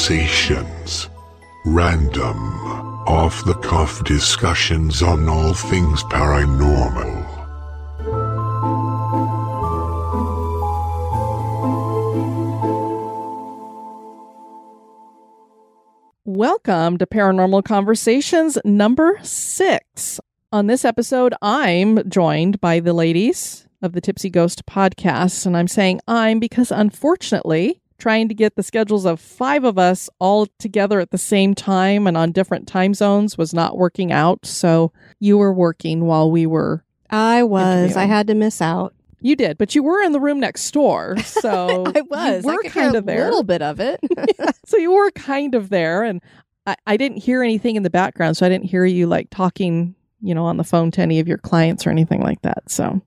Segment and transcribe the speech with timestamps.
[0.00, 1.10] Conversations.
[1.66, 2.38] Random,
[3.06, 7.26] off the cuff discussions on all things paranormal.
[16.24, 20.18] Welcome to Paranormal Conversations number six.
[20.50, 25.44] On this episode, I'm joined by the ladies of the Tipsy Ghost podcast.
[25.44, 30.10] And I'm saying I'm because unfortunately, trying to get the schedules of five of us
[30.18, 34.44] all together at the same time and on different time zones was not working out.
[34.44, 36.84] So you were working while we were.
[37.10, 37.96] I was.
[37.96, 38.94] I had to miss out.
[39.22, 41.16] You did, but you were in the room next door.
[41.24, 42.44] So I was.
[42.44, 43.22] You were kind of there.
[43.22, 44.00] a little bit of it.
[44.66, 46.20] so you were kind of there and
[46.66, 49.94] I, I didn't hear anything in the background so i didn't hear you like talking
[50.20, 53.00] you know on the phone to any of your clients or anything like that so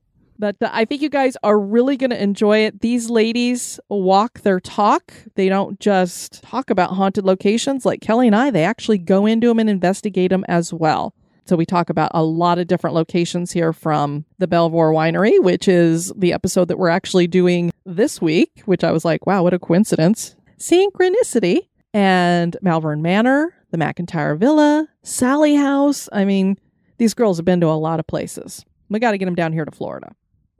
[0.52, 4.60] but i think you guys are really going to enjoy it these ladies walk their
[4.60, 9.26] talk they don't just talk about haunted locations like kelly and i they actually go
[9.26, 11.14] into them and investigate them as well
[11.46, 15.68] so we talk about a lot of different locations here from the Belvoir Winery, which
[15.68, 19.52] is the episode that we're actually doing this week, which I was like, wow, what
[19.52, 20.36] a coincidence.
[20.58, 21.68] Synchronicity.
[21.92, 26.08] And Malvern Manor, the McIntyre Villa, Sallie House.
[26.12, 26.58] I mean,
[26.98, 28.64] these girls have been to a lot of places.
[28.88, 30.14] We got to get them down here to Florida.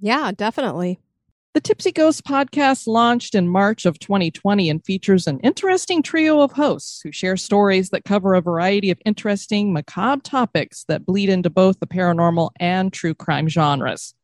[0.05, 1.01] Yeah, definitely.
[1.55, 6.53] The Tipsy Ghost podcast launched in March of 2020 and features an interesting trio of
[6.53, 11.49] hosts who share stories that cover a variety of interesting, macabre topics that bleed into
[11.49, 14.15] both the paranormal and true crime genres.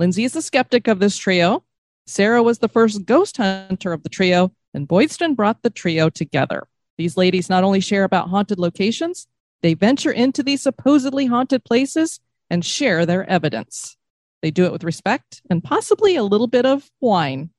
[0.00, 1.62] Lindsay is the skeptic of this trio.
[2.08, 6.66] Sarah was the first ghost hunter of the trio, and Boydston brought the trio together.
[6.98, 9.28] These ladies not only share about haunted locations,
[9.62, 12.18] they venture into these supposedly haunted places
[12.50, 13.96] and share their evidence.
[14.42, 17.50] They do it with respect and possibly a little bit of wine.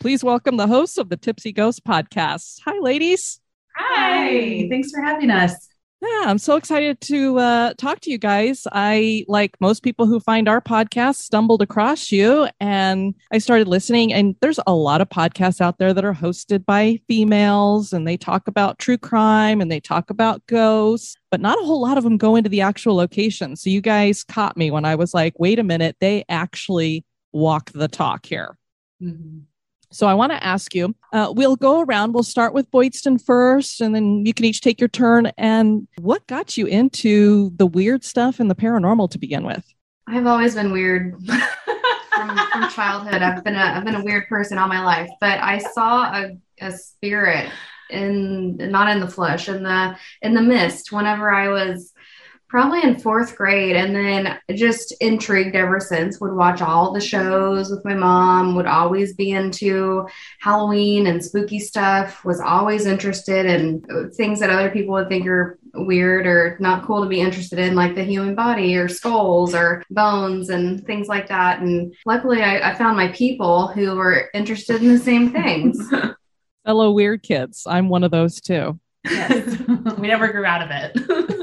[0.00, 2.60] Please welcome the hosts of the Tipsy Ghost podcast.
[2.64, 3.40] Hi, ladies.
[3.76, 5.68] Hi, thanks for having us.
[6.04, 8.66] Yeah, I'm so excited to uh, talk to you guys.
[8.70, 14.12] I, like most people who find our podcast, stumbled across you and I started listening.
[14.12, 18.18] And there's a lot of podcasts out there that are hosted by females and they
[18.18, 22.04] talk about true crime and they talk about ghosts, but not a whole lot of
[22.04, 23.56] them go into the actual location.
[23.56, 27.70] So you guys caught me when I was like, wait a minute, they actually walk
[27.72, 28.58] the talk here.
[29.90, 30.94] So I want to ask you.
[31.12, 32.12] Uh, we'll go around.
[32.12, 35.30] We'll start with Boydston first, and then you can each take your turn.
[35.38, 39.64] And what got you into the weird stuff and the paranormal to begin with?
[40.06, 41.14] I've always been weird
[42.14, 43.22] from, from childhood.
[43.22, 46.36] I've been a I've been a weird person all my life, but I saw a,
[46.60, 47.50] a spirit
[47.90, 51.92] in not in the flesh in the in the mist whenever I was
[52.48, 57.70] probably in fourth grade and then just intrigued ever since would watch all the shows
[57.70, 60.06] with my mom would always be into
[60.40, 65.26] halloween and spooky stuff was always interested in uh, things that other people would think
[65.26, 69.54] are weird or not cool to be interested in like the human body or skulls
[69.54, 74.30] or bones and things like that and luckily i, I found my people who were
[74.34, 75.92] interested in the same things
[76.64, 77.66] Fellow weird kids.
[77.66, 78.80] I'm one of those too.
[79.04, 79.58] Yes.
[79.98, 81.30] we never grew out of it.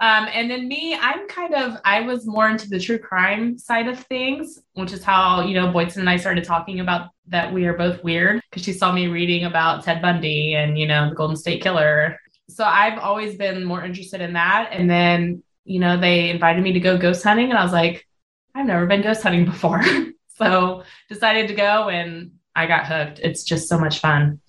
[0.00, 3.86] um, and then me, I'm kind of, I was more into the true crime side
[3.86, 7.66] of things, which is how, you know, Boydston and I started talking about that we
[7.66, 11.14] are both weird because she saw me reading about Ted Bundy and, you know, the
[11.14, 12.18] Golden State Killer.
[12.48, 14.70] So I've always been more interested in that.
[14.72, 18.06] And then, you know, they invited me to go ghost hunting and I was like,
[18.54, 19.82] I've never been ghost hunting before.
[20.28, 23.20] so decided to go and I got hooked.
[23.22, 24.40] It's just so much fun.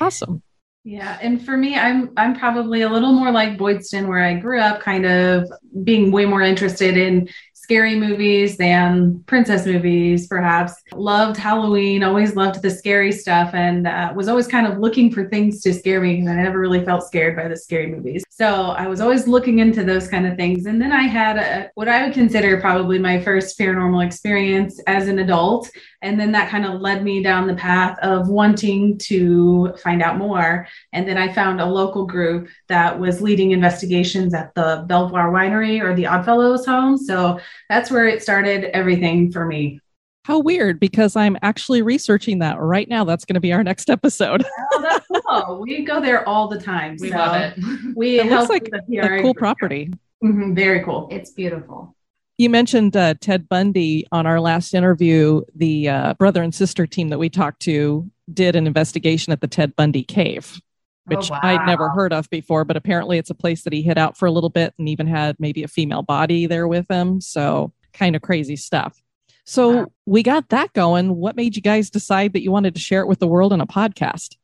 [0.00, 0.42] Awesome.
[0.88, 4.58] Yeah, and for me, I'm I'm probably a little more like Boydston, where I grew
[4.58, 5.46] up, kind of
[5.84, 10.72] being way more interested in scary movies than princess movies, perhaps.
[10.94, 15.28] Loved Halloween, always loved the scary stuff, and uh, was always kind of looking for
[15.28, 18.24] things to scare me because I never really felt scared by the scary movies.
[18.30, 20.64] So I was always looking into those kind of things.
[20.64, 25.06] And then I had a, what I would consider probably my first paranormal experience as
[25.06, 25.68] an adult.
[26.00, 30.16] And then that kind of led me down the path of wanting to find out
[30.16, 30.68] more.
[30.92, 35.82] And then I found a local group that was leading investigations at the Belvoir Winery
[35.82, 36.96] or the Oddfellows home.
[36.96, 39.80] So that's where it started everything for me.
[40.24, 43.02] How weird, because I'm actually researching that right now.
[43.04, 44.44] That's going to be our next episode.
[44.70, 45.60] Oh, that's cool.
[45.62, 46.96] we go there all the time.
[47.00, 47.58] We so love it.
[47.96, 48.80] We It looks like a
[49.20, 49.36] cool group.
[49.38, 49.92] property.
[50.22, 51.08] Mhm, very cool.
[51.10, 51.96] It's beautiful.
[52.38, 55.42] You mentioned uh, Ted Bundy on our last interview.
[55.56, 59.48] The uh, brother and sister team that we talked to did an investigation at the
[59.48, 60.60] Ted Bundy cave,
[61.06, 63.98] which Oh, I'd never heard of before, but apparently it's a place that he hid
[63.98, 67.20] out for a little bit and even had maybe a female body there with him.
[67.20, 69.02] So, kind of crazy stuff.
[69.44, 69.86] So, Wow.
[70.06, 71.16] we got that going.
[71.16, 73.60] What made you guys decide that you wanted to share it with the world in
[73.60, 74.36] a podcast?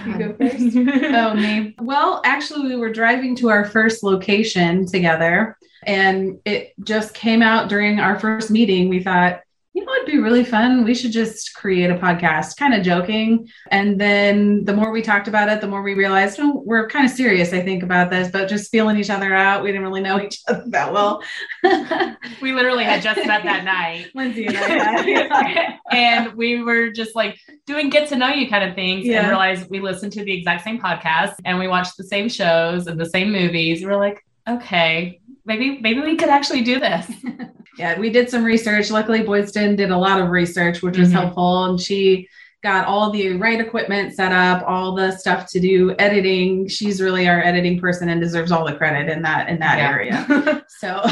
[0.06, 0.76] You go first.
[1.14, 1.75] oh, me.
[1.81, 7.69] Well, actually, we were driving to our first location together, and it just came out
[7.69, 8.88] during our first meeting.
[8.88, 9.40] We thought,
[9.76, 10.84] you know, it'd be really fun.
[10.84, 13.48] We should just create a podcast, kind of joking.
[13.72, 17.04] And then the more we talked about it, the more we realized, oh, we're kind
[17.04, 19.64] of serious, I think, about this, but just feeling each other out.
[19.64, 21.22] We didn't really know each other that well.
[22.40, 24.10] We literally had just met that night.
[24.14, 25.78] Lindsay and I.
[25.90, 29.20] and we were just like doing get to know you kind of things Yeah.
[29.20, 32.86] and realized we listened to the exact same podcast and we watched the same shows
[32.86, 33.80] and the same movies.
[33.80, 37.11] We were like, okay, maybe maybe we could actually do this.
[37.79, 38.91] yeah, we did some research.
[38.91, 41.12] Luckily, Boydston did a lot of research, which was Mhm.
[41.12, 41.64] helpful.
[41.67, 42.29] And she
[42.62, 46.67] got all the right equipment set up, all the stuff to do editing.
[46.67, 49.91] She's really our editing person and deserves all the credit in that in that Yeah.
[49.91, 50.64] area.
[50.81, 51.00] So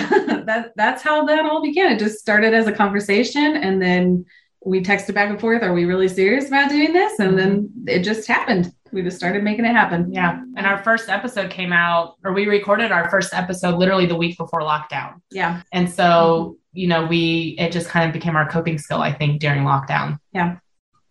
[0.46, 1.92] that that's how that all began.
[1.92, 4.24] It just started as a conversation, and then
[4.64, 5.62] we texted back and forth.
[5.62, 7.18] Are we really serious about doing this?
[7.18, 8.72] And then it just happened.
[8.92, 10.12] We just started making it happen.
[10.12, 10.42] yeah.
[10.56, 14.36] And our first episode came out, or we recorded our first episode literally the week
[14.36, 15.20] before lockdown.
[15.30, 15.62] Yeah.
[15.72, 19.40] And so, you know, we it just kind of became our coping skill, I think,
[19.40, 20.18] during lockdown.
[20.32, 20.56] Yeah.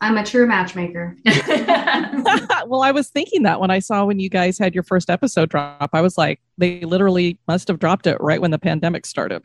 [0.02, 1.16] I'm a true matchmaker.
[2.66, 5.50] well, I was thinking that when I saw when you guys had your first episode
[5.50, 9.44] drop, I was like, they literally must have dropped it right when the pandemic started.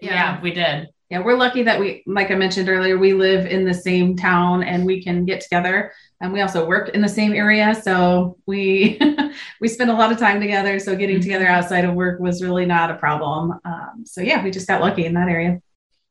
[0.00, 0.88] yeah, we did.
[1.10, 4.64] Yeah, we're lucky that we, like I mentioned earlier, we live in the same town
[4.64, 5.92] and we can get together.
[6.20, 8.98] And we also work in the same area, so we
[9.60, 10.78] we spend a lot of time together.
[10.78, 13.58] So getting together outside of work was really not a problem.
[13.64, 15.60] Um, so yeah, we just got lucky in that area.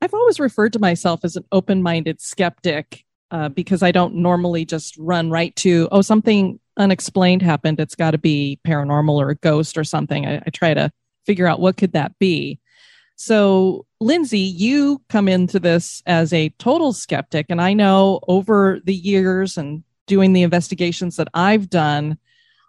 [0.02, 4.66] I've always referred to myself as an open minded skeptic uh, because I don't normally
[4.66, 7.80] just run right to, oh, something unexplained happened.
[7.80, 10.25] It's got to be paranormal or a ghost or something.
[10.25, 10.92] I, I try to
[11.25, 12.60] figure out what could that be.
[13.16, 17.48] So, Lindsay, you come into this as a total skeptic.
[17.50, 22.18] And I know over the years and doing the investigations that I've done,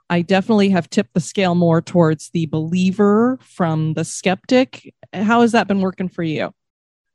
[0.09, 4.95] I definitely have tipped the scale more towards the believer from the skeptic.
[5.13, 6.53] How has that been working for you?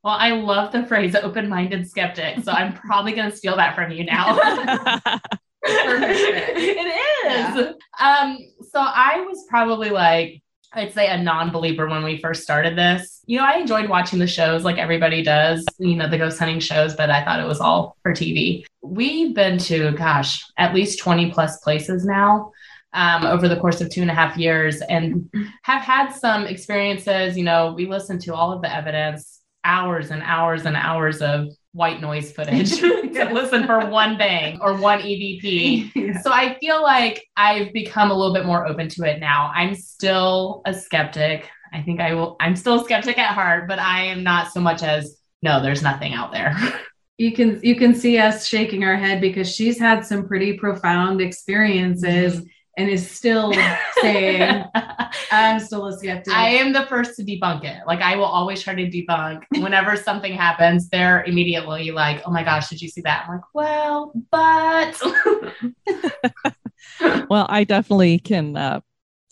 [0.03, 2.43] Well, I love the phrase open minded skeptic.
[2.43, 4.37] So I'm probably going to steal that from you now.
[5.63, 6.95] it
[7.27, 7.75] is.
[7.99, 8.37] Um,
[8.71, 10.41] so I was probably like,
[10.73, 13.21] I'd say a non believer when we first started this.
[13.25, 16.59] You know, I enjoyed watching the shows like everybody does, you know, the ghost hunting
[16.59, 18.63] shows, but I thought it was all for TV.
[18.81, 22.51] We've been to, gosh, at least 20 plus places now.
[22.93, 25.29] Um, over the course of two and a half years, and
[25.63, 27.37] have had some experiences.
[27.37, 31.47] You know, we listened to all of the evidence, hours and hours and hours of
[31.73, 35.91] white noise footage to listen for one bang or one EVP.
[35.95, 36.21] Yeah.
[36.21, 39.51] So I feel like I've become a little bit more open to it now.
[39.53, 41.49] I'm still a skeptic.
[41.73, 44.59] I think I will, I'm still a skeptic at heart, but I am not so
[44.59, 46.55] much as, no, there's nothing out there.
[47.17, 51.21] You can you can see us shaking our head because she's had some pretty profound
[51.21, 52.45] experiences mm-hmm.
[52.81, 53.53] And is still
[54.01, 54.65] saying,
[55.31, 57.81] "I'm still a skeptic." I am the first to debunk it.
[57.85, 60.89] Like I will always try to debunk whenever something happens.
[60.89, 64.99] They're immediately like, "Oh my gosh, did you see that?" I'm like, "Well, but
[67.29, 68.57] well, I definitely can.
[68.57, 68.81] Uh,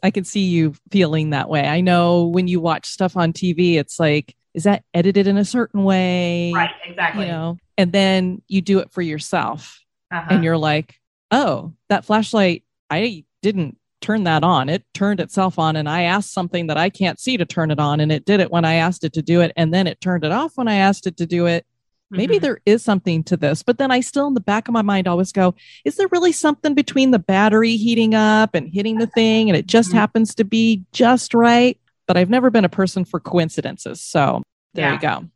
[0.02, 1.68] I can see you feeling that way.
[1.68, 5.46] I know when you watch stuff on TV, it's like, is that edited in a
[5.46, 6.54] certain way?
[6.54, 10.28] right, exactly." You know, and then you do it for yourself, Uh-huh.
[10.30, 10.96] and you're like,
[11.32, 14.70] oh, that flashlight, I didn't turn that on.
[14.70, 17.80] It turned itself on, and I asked something that I can't see to turn it
[17.80, 20.00] on, and it did it when I asked it to do it, and then it
[20.02, 21.66] turned it off when I asked it to do it.
[22.12, 22.42] Maybe Mhm.
[22.42, 25.08] there is something to this, but then I still, in the back of my mind,
[25.08, 25.54] always go,
[25.86, 29.68] is there really something between the battery heating up and hitting the thing and it
[29.68, 29.96] just Mhm.
[29.96, 31.78] happens to be just right?
[32.08, 34.02] but I've never been a person for coincidences.
[34.02, 34.42] So
[34.74, 34.94] there Yeah.
[34.96, 35.30] you go.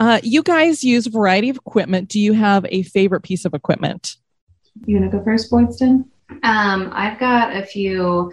[0.00, 2.08] Uh, you guys use a variety of equipment.
[2.08, 4.16] Do you have a favorite piece of equipment?
[4.86, 6.06] You want to go first, Boydston?
[6.42, 8.30] Um, I've got a few.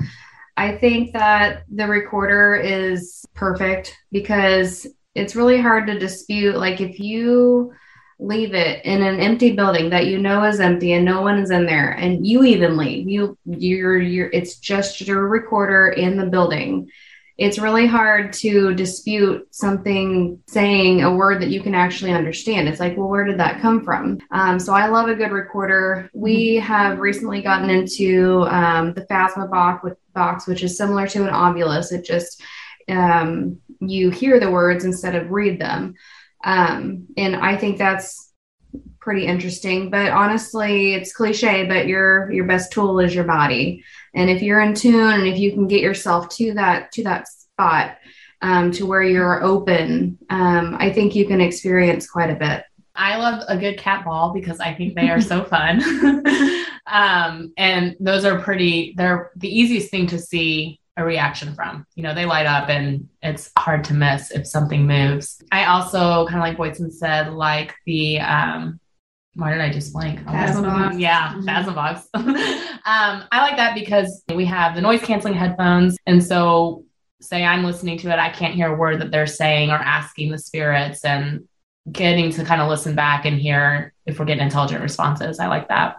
[0.55, 6.55] I think that the recorder is perfect because it's really hard to dispute.
[6.55, 7.73] Like if you
[8.19, 11.51] leave it in an empty building that you know is empty and no one is
[11.51, 16.25] in there, and you even leave, you you're you're it's just your recorder in the
[16.25, 16.89] building.
[17.37, 22.67] It's really hard to dispute something saying a word that you can actually understand.
[22.67, 24.17] It's like, well, where did that come from?
[24.31, 26.09] Um, so I love a good recorder.
[26.13, 29.49] We have recently gotten into um, the Phasma
[30.13, 31.91] box, which is similar to an Ovilus.
[31.91, 32.41] It just
[32.89, 35.93] um, you hear the words instead of read them,
[36.43, 38.33] um, and I think that's
[38.99, 39.89] pretty interesting.
[39.89, 43.83] But honestly, it's cliche, but your your best tool is your body,
[44.13, 47.27] and if you're in tune and if you can get yourself to that to that
[47.27, 47.97] spot
[48.41, 52.63] um, to where you're open, um, I think you can experience quite a bit.
[52.95, 55.81] I love a good cat ball because I think they are so fun.
[56.87, 61.85] um, and those are pretty, they're the easiest thing to see a reaction from.
[61.95, 65.41] You know, they light up and it's hard to miss if something moves.
[65.51, 68.79] I also, kind of like Boydston said, like the, um,
[69.37, 70.19] why did I just blank?
[70.25, 70.99] Phasma.
[70.99, 71.45] Yeah, Mhm.
[71.45, 72.03] Phasma
[72.85, 75.95] um, I like that because we have the noise canceling headphones.
[76.05, 76.83] And so,
[77.21, 80.31] say I'm listening to it, I can't hear a word that they're saying or asking
[80.31, 81.03] the spirits.
[81.05, 81.47] And
[81.91, 85.39] getting to kind of listen back and hear if we're getting intelligent responses.
[85.39, 85.95] I like that.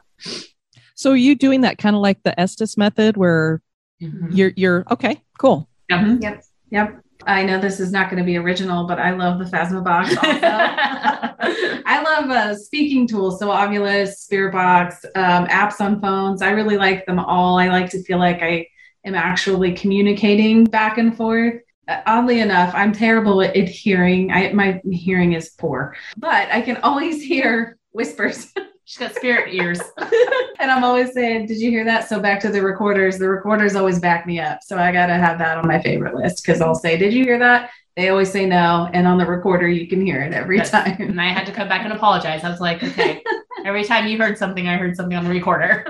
[0.95, 3.63] So are you doing that kind of like the Estes method where
[4.03, 4.29] Mhm.
[4.37, 5.67] you're you're okay, cool.
[5.91, 6.21] Mhm.
[6.23, 6.45] Yep.
[6.71, 7.01] Yep.
[7.27, 10.17] I know this is not going to be original, but I love the Phasma box
[10.17, 10.25] also.
[11.87, 13.39] I love uh, speaking tools.
[13.39, 16.43] So Ovilus, Spirit Box, um, apps on phones.
[16.43, 17.59] I really like them all.
[17.59, 18.67] I like to feel like I
[19.05, 21.55] am actually communicating back and forth.
[21.89, 24.31] Uh, oddly enough, I'm terrible at, at hearing.
[24.31, 28.53] I, my hearing is poor, but I can always hear whispers.
[28.89, 29.83] She's got spirit ears.
[30.61, 32.09] and I'm always saying, Did you hear that?
[32.09, 33.19] So back to the recorders.
[33.19, 34.61] The recorders always back me up.
[34.63, 37.23] So I got to have that on my favorite list because I'll say, Did you
[37.23, 37.69] hear that?
[37.97, 38.89] They always say no.
[38.95, 40.97] And on the recorder, you can hear it every time.
[41.03, 42.45] And I had to come back and apologize.
[42.45, 43.23] I was like, okay,
[43.67, 45.85] every time you heard something, I heard something on the recorder.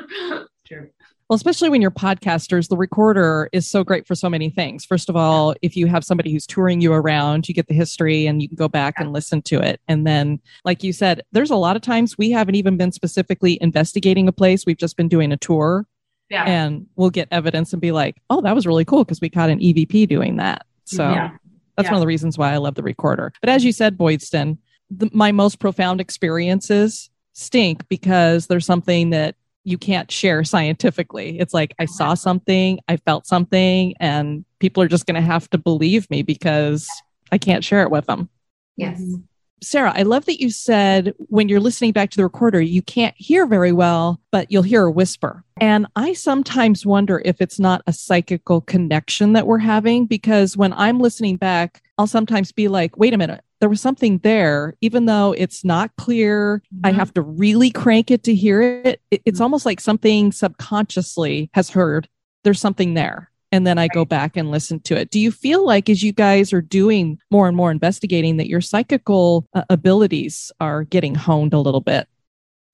[0.67, 0.91] True.
[1.29, 4.87] Well, especially when you're podcasters, the recorder is so great for so many things.
[4.87, 8.27] First of all, if you have somebody who's touring you around, you get the history
[8.27, 9.79] and you can go back and listen to it.
[9.89, 13.59] And then, like you said, there's a lot of times we haven't even been specifically
[13.61, 14.65] investigating a place.
[14.65, 15.87] We've just been doing a tour
[16.31, 16.45] Yeah.
[16.45, 19.51] and we'll get evidence and be like, oh, that was really cool because we caught
[19.51, 20.65] an EVP doing that.
[20.87, 20.97] Mm-hmm.
[20.97, 21.31] So Yeah.
[21.77, 21.93] that's Yeah.
[21.93, 23.35] one of the reasons why I love the recorder.
[23.43, 24.57] But as you said, Boydston,
[24.91, 29.35] the, my most profound experiences stink because there's something that
[29.69, 31.39] you can't share scientifically.
[31.39, 35.49] It's like I saw something, I felt something, and people are just going to have
[35.51, 36.89] to believe me because
[37.31, 38.31] I can't share it with them.
[38.77, 39.01] Yes.
[39.01, 39.25] Mhm.
[39.61, 43.15] Sarah, I love that you said when you're listening back to the recorder, you can't
[43.19, 45.43] hear very well, but you'll hear a whisper.
[45.61, 50.73] And I sometimes wonder if it's not a psychical connection that we're having because when
[50.75, 55.07] I'm listening back, I'll sometimes be like, wait a minute, there was something there, even
[55.07, 56.63] though it's not clear.
[56.85, 56.95] I Mhm.
[56.95, 59.01] have to really crank it to hear it.
[59.11, 62.09] It- It's almost like something subconsciously has heard
[62.45, 63.31] there's something there.
[63.51, 65.11] And then I go back and listen to it.
[65.11, 68.61] Do you feel like as you guys are doing more and more investigating that your
[68.61, 72.07] psychical uh, abilities are getting honed a little bit?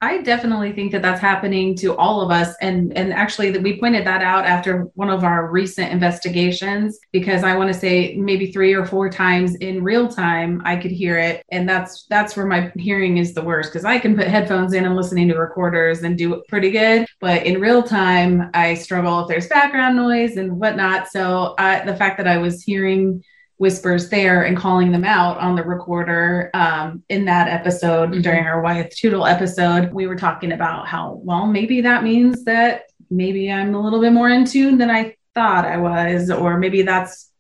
[0.05, 3.81] I definitely think that that's happening to all of us, and and actually that we
[3.81, 8.53] pointed that out after one of our recent investigations because I want to say maybe
[8.53, 12.45] three or four times in real time I could hear it, and that's that's where
[12.45, 16.03] my hearing is the worst because I can put headphones in and listening to recorders
[16.03, 20.37] and do it pretty good, but in real time I struggle if there's background noise
[20.37, 21.09] and whatnot.
[21.09, 23.25] So I, the fact that I was hearing
[23.59, 28.23] whispers there and calling them out on the recorder um, in that episode Mhm.
[28.23, 29.93] during our Wyeth Tootle episode.
[29.93, 34.13] We were talking about how, well, maybe that means that maybe I'm a little bit
[34.13, 37.31] more in tune than I thought I was, or maybe that's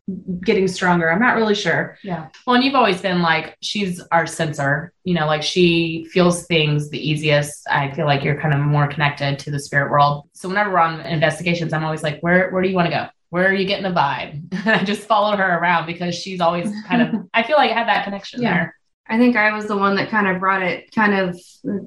[0.42, 1.10] getting stronger.
[1.10, 1.96] I'm not really sure.
[2.02, 2.26] Yeah.
[2.46, 6.90] Well, and you've always been like, she's our sensor, you know, like she feels things
[6.90, 7.66] the easiest.
[7.70, 10.28] I feel like you're kind of more connected to the spirit world.
[10.34, 13.06] So whenever we're on investigations, I'm always like, where, where do you want to go?
[13.34, 14.44] Where are you getting the vibe?
[14.64, 17.88] I just follow her around because she's always kind of, I feel like I have
[17.88, 18.54] that connection Yeah.
[18.54, 18.76] there.
[19.08, 21.36] I think I was the one that kind of brought it kind of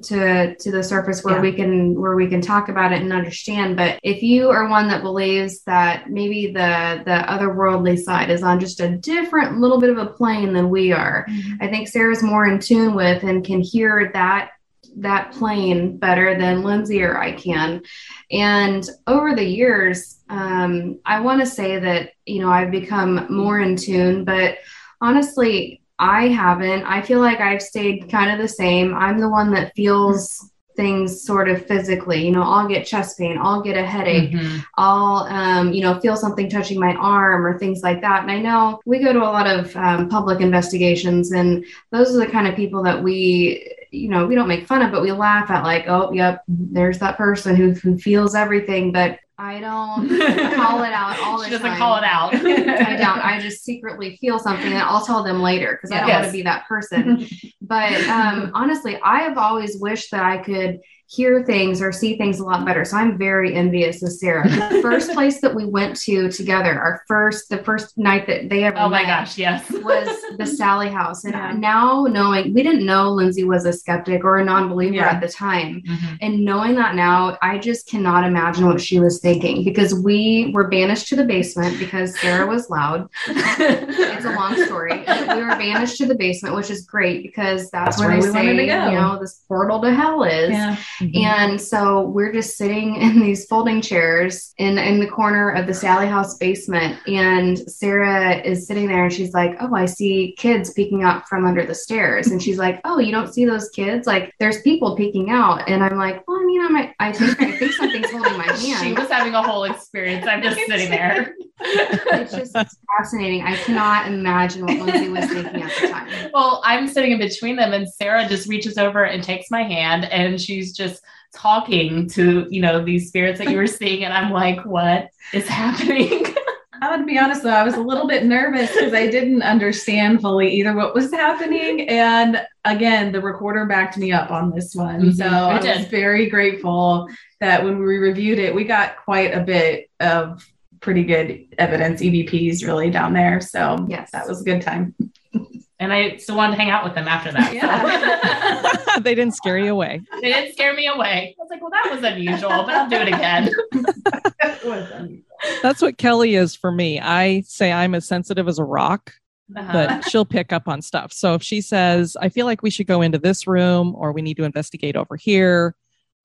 [0.02, 1.40] to to the surface where Yeah.
[1.40, 3.78] we can where we can talk about it and understand.
[3.78, 8.60] But if you are one that believes that maybe the the otherworldly side is on
[8.60, 11.62] just a different little bit of a plane than we are, mm-hmm.
[11.62, 14.50] I think Sarah's more in tune with and can hear that
[14.98, 17.82] that plane better than Lindsay or I can.
[18.30, 23.60] And over the years, um, I want to say that, you know, I've become more
[23.60, 24.58] in tune, but
[25.00, 26.84] honestly, I haven't.
[26.84, 28.94] I feel like I've stayed kind of the same.
[28.94, 32.24] I'm the one that feels things sort of physically.
[32.24, 34.64] You know, I'll get chest pain, I'll get a headache, Mhm.
[34.76, 38.22] I'll, um, you know, feel something touching my arm or things like that.
[38.22, 42.20] And I know we go to a lot of um, public investigations, and those are
[42.20, 45.10] the kind of people that we, you know, we don't make fun of, but we
[45.10, 48.92] laugh at, like, oh, yep, there's that person who, who feels everything.
[48.92, 50.08] But I don't
[50.56, 51.78] call it out all the She doesn't time.
[51.78, 52.34] call it out.
[52.34, 53.18] I don't.
[53.24, 56.32] I just secretly feel something and I'll tell them later because I don't want to
[56.32, 57.24] be that person.
[57.60, 62.38] But um, honestly, I have always wished that I could hear things or see things
[62.38, 62.84] a lot better.
[62.84, 64.46] So I'm very envious of Sarah.
[64.46, 68.64] The first place that we went to together, our first, the first night that they
[68.64, 69.64] ever Oh my gosh, yes.
[69.70, 71.24] was the Sallie House.
[71.24, 71.52] And Yeah.
[71.56, 75.08] now knowing, we didn't know Lindsay was a skeptic or a non-believer Yeah.
[75.08, 75.82] at the time.
[75.88, 76.18] Mhm.
[76.20, 80.68] And knowing that now, I just cannot imagine what she was thinking because we were
[80.68, 83.08] banished to the basement because Sarah was loud.
[83.28, 84.98] It's a long story.
[84.98, 88.26] we were banished to the basement, which is great because that's, That's where, where they
[88.28, 88.32] we
[88.68, 90.50] say, you know, this portal to hell is.
[90.50, 90.76] Yeah.
[91.00, 91.24] Mm-hmm.
[91.24, 95.74] And so we're just sitting in these folding chairs in in the corner of the
[95.74, 100.72] Sallie House basement, and Sarah is sitting there, and she's like, "Oh, I see kids
[100.72, 104.06] peeking out from under the stairs," and she's like, "Oh, you don't see those kids?
[104.06, 107.40] Like, there's people peeking out." And I'm like, "Well, I mean, I might, I think,
[107.40, 108.60] I think something's holding my hand.
[108.60, 110.26] She was having a whole experience.
[110.26, 111.34] I'm just sitting there.
[111.60, 112.52] It's just
[112.96, 113.42] fascinating.
[113.42, 116.30] I cannot imagine what Lindsay was thinking at the time.
[116.32, 120.04] Well, I'm sitting in between them, and Sarah just reaches over and takes my hand,
[120.06, 120.87] and she's just
[121.34, 125.46] talking to you know these spirits that you were seeing, and I'm like, what is
[125.48, 126.24] happening?
[126.80, 130.20] I would be honest though, I was a little bit nervous because I didn't understand
[130.20, 131.88] fully either what was happening.
[131.88, 135.02] And again, the recorder backed me up on this one.
[135.10, 137.08] Mhm, So it I was very grateful
[137.40, 140.46] that when we reviewed it, we got quite a bit of
[140.80, 143.40] pretty good evidence, EVPs really down there.
[143.40, 144.12] So Yes.
[144.12, 144.94] that was a good time.
[145.80, 148.82] and I still wanted to hang out with them after that.
[148.94, 149.00] so.
[149.00, 150.00] they didn't scare you away.
[150.20, 151.36] they didn't scare me away.
[151.38, 153.50] I was like, well, that was unusual, but I'll do it again.
[155.62, 157.00] That's what Kelly is for me.
[157.00, 159.12] I say I'm as sensitive as a rock,
[159.56, 159.72] Uh-huh.
[159.72, 161.12] but she'll pick up on stuff.
[161.12, 164.22] So if she says, I feel like we should go into this room or we
[164.22, 165.74] need to investigate over here,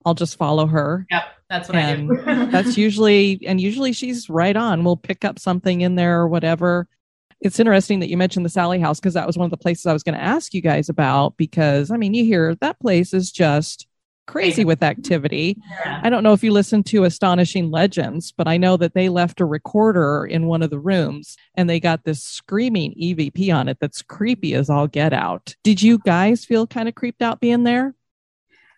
[0.04, 1.06] I'll just follow her.
[1.10, 2.22] yep, that's what I do.
[2.50, 4.84] that's usually, and usually she's right on.
[4.84, 6.86] We'll pick up something in there or whatever.
[7.44, 9.86] It's interesting that you mentioned the Sallie House because that was one of the places
[9.86, 11.36] I was going to ask you guys about.
[11.36, 13.86] Because I mean, you hear that place is just
[14.26, 15.58] crazy with activity.
[15.84, 16.00] Yeah.
[16.02, 19.40] I don't know if you listened to Astonishing Legends, but I know that they left
[19.40, 23.76] a recorder in one of the rooms and they got this screaming EVP on it
[23.80, 25.54] that's creepy as all get out.
[25.62, 27.94] Did you guys feel kind of creeped out being there?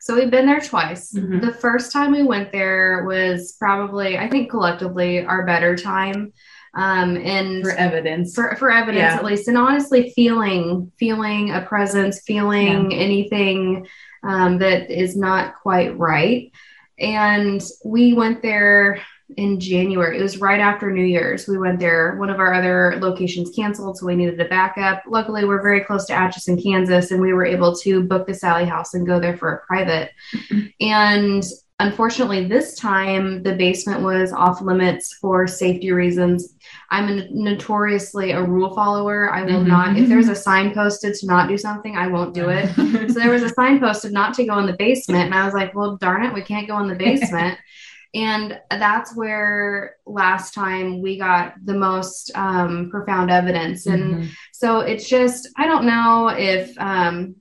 [0.01, 1.13] So we've been there twice.
[1.13, 1.41] Mhm.
[1.41, 6.33] The first time we went there was probably, I think, collectively our better time.
[6.77, 8.35] Um, and For evidence.
[8.35, 9.17] for, for evidence Yeah.
[9.17, 9.49] at least.
[9.49, 13.87] And honestly feeling feeling a presence feeling anything
[14.23, 16.53] um, that is not quite right.
[16.99, 19.01] And we went there
[19.37, 20.19] in january.
[20.19, 21.49] It was right after new year's.
[21.49, 22.15] We went there.
[22.17, 25.03] One of our other locations canceled so we needed a backup.
[25.09, 28.67] Luckily we're very close to atchison kansas and we were able to book the sallie
[28.67, 30.11] house and go there for a private.
[30.81, 31.43] And
[31.79, 36.55] unfortunately this time the basement was off limits for safety reasons
[36.91, 39.33] I'm a notoriously a rule follower.
[39.33, 39.67] I will Mhm.
[39.67, 42.69] not, if there's a sign posted to not do something, I won't do it.
[43.11, 45.25] so there was a sign posted not to go in the basement.
[45.27, 47.59] And I was like, well, darn it, we can't go in the basement.
[48.15, 53.87] and that's where last time we got the most um, profound evidence.
[53.87, 54.29] And Mhm.
[54.53, 57.35] so it's just, I don't know if um,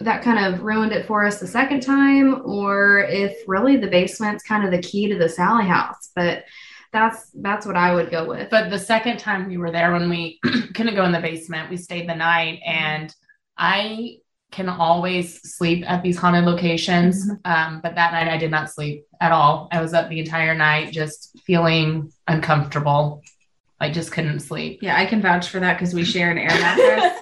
[0.00, 4.44] that kind of ruined it for us the second time or if really the basement's
[4.44, 6.10] kind of the key to the Sallie house.
[6.14, 6.44] But
[6.92, 8.50] that's that's what I would go with.
[8.50, 10.38] But the second time we were there, when we
[10.74, 13.14] couldn't go in the basement, we stayed the night, and
[13.56, 14.18] I
[14.50, 17.28] can always sleep at these haunted locations.
[17.46, 19.68] Um, but that night, I did not sleep at all.
[19.72, 23.22] I was up the entire night, just feeling uncomfortable.
[23.80, 24.80] I just couldn't sleep.
[24.82, 27.18] Yeah, I can vouch for that because we share an air mattress.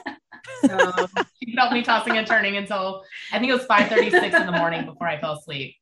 [0.66, 1.06] so
[1.42, 4.84] She felt me tossing and turning until I think it was 5:36 in the morning
[4.84, 5.74] before I fell asleep.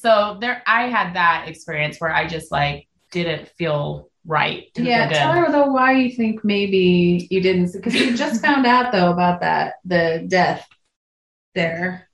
[0.00, 4.64] So there, I had that experience where I just like didn't feel right.
[4.74, 8.42] Didn't yeah, feel tell her though why you think maybe you didn't because you just
[8.42, 10.66] found out though about that the death
[11.54, 12.08] there.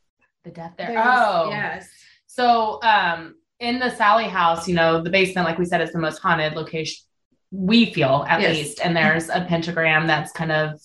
[0.45, 0.89] The death there.
[0.89, 1.89] There's- oh, yes.
[2.27, 5.99] So, um, in the Sallie house, you know, the basement, like we said, is the
[5.99, 7.05] most haunted location
[7.51, 8.57] we feel at Yes.
[8.57, 8.81] least.
[8.83, 10.81] And there's a pentagram that's kind of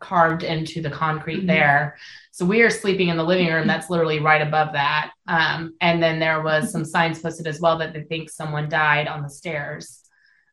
[0.00, 1.46] carved into the concrete Mhm.
[1.46, 1.96] there.
[2.32, 5.12] So we are sleeping in the living room that's literally right above that.
[5.26, 9.08] Um, and then there was some signs posted as well that they think someone died
[9.08, 10.02] on the stairs.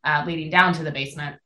[0.06, 1.38] uh, leading down to the basement.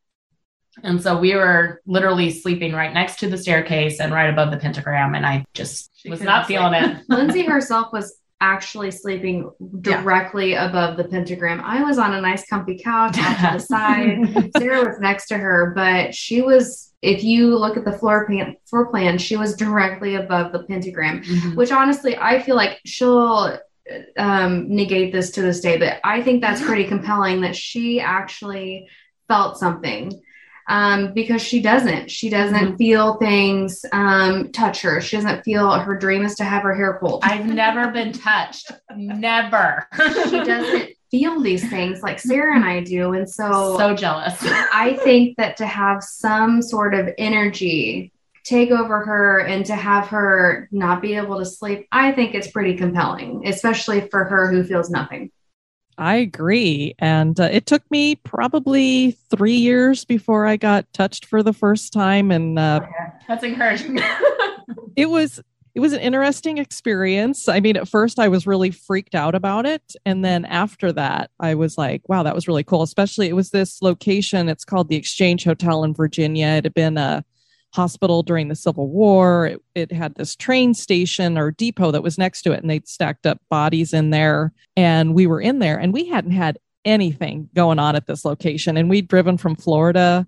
[0.82, 4.58] And so we were literally sleeping right next to the staircase and right above the
[4.58, 5.14] pentagram.
[5.14, 7.04] And I just She was not feeling it.
[7.08, 10.02] Lindsay herself was actually sleeping Yeah.
[10.02, 11.62] directly above the pentagram.
[11.64, 14.52] I was on a nice comfy couch off to the side.
[14.58, 18.56] Sarah was next to her, but she was, if you look at the floor plan,
[18.70, 21.56] floor plan, she was directly above the pentagram, Mhm.
[21.56, 23.58] which honestly, I feel like she'll
[24.18, 28.88] um, negate this to this day, but I think that's pretty compelling that she actually
[29.30, 30.12] felt something.
[30.70, 35.00] Um, because she doesn't, she doesn't feel things um, touch her.
[35.00, 37.24] She doesn't feel her dream is to have her hair pulled.
[37.24, 38.72] I've never been touched.
[38.94, 39.88] Never.
[39.96, 43.14] she doesn't feel these things like Sarah and I do.
[43.14, 44.36] And so, so jealous.
[44.42, 48.12] I think that to have some sort of energy
[48.44, 52.50] take over her and to have her not be able to sleep, I think it's
[52.50, 55.32] pretty compelling, especially for her who feels nothing.
[55.98, 56.94] I agree.
[57.00, 61.92] And uh, it took me probably three years before I got touched for the first
[61.92, 62.32] time.
[62.32, 62.82] And uh,
[63.28, 64.00] That's encouraging.
[64.96, 65.42] it was
[65.78, 67.48] it was an interesting experience.
[67.48, 71.30] I mean, at first I was really freaked out about it, and then after that,
[71.40, 74.50] I was like, "Wow, that was really cool." Especially, it was this location.
[74.50, 76.48] It's called the Exchange Hotel in Virginia.
[76.48, 77.24] It had been a
[77.74, 79.48] hospital during the Civil War.
[79.48, 82.88] It, it had this train station or depot that was next to it, and they'd
[82.88, 84.54] stacked up bodies in there.
[84.76, 88.78] And we were in there, and we hadn't had anything going on at this location,
[88.78, 90.26] and we'd driven from Florida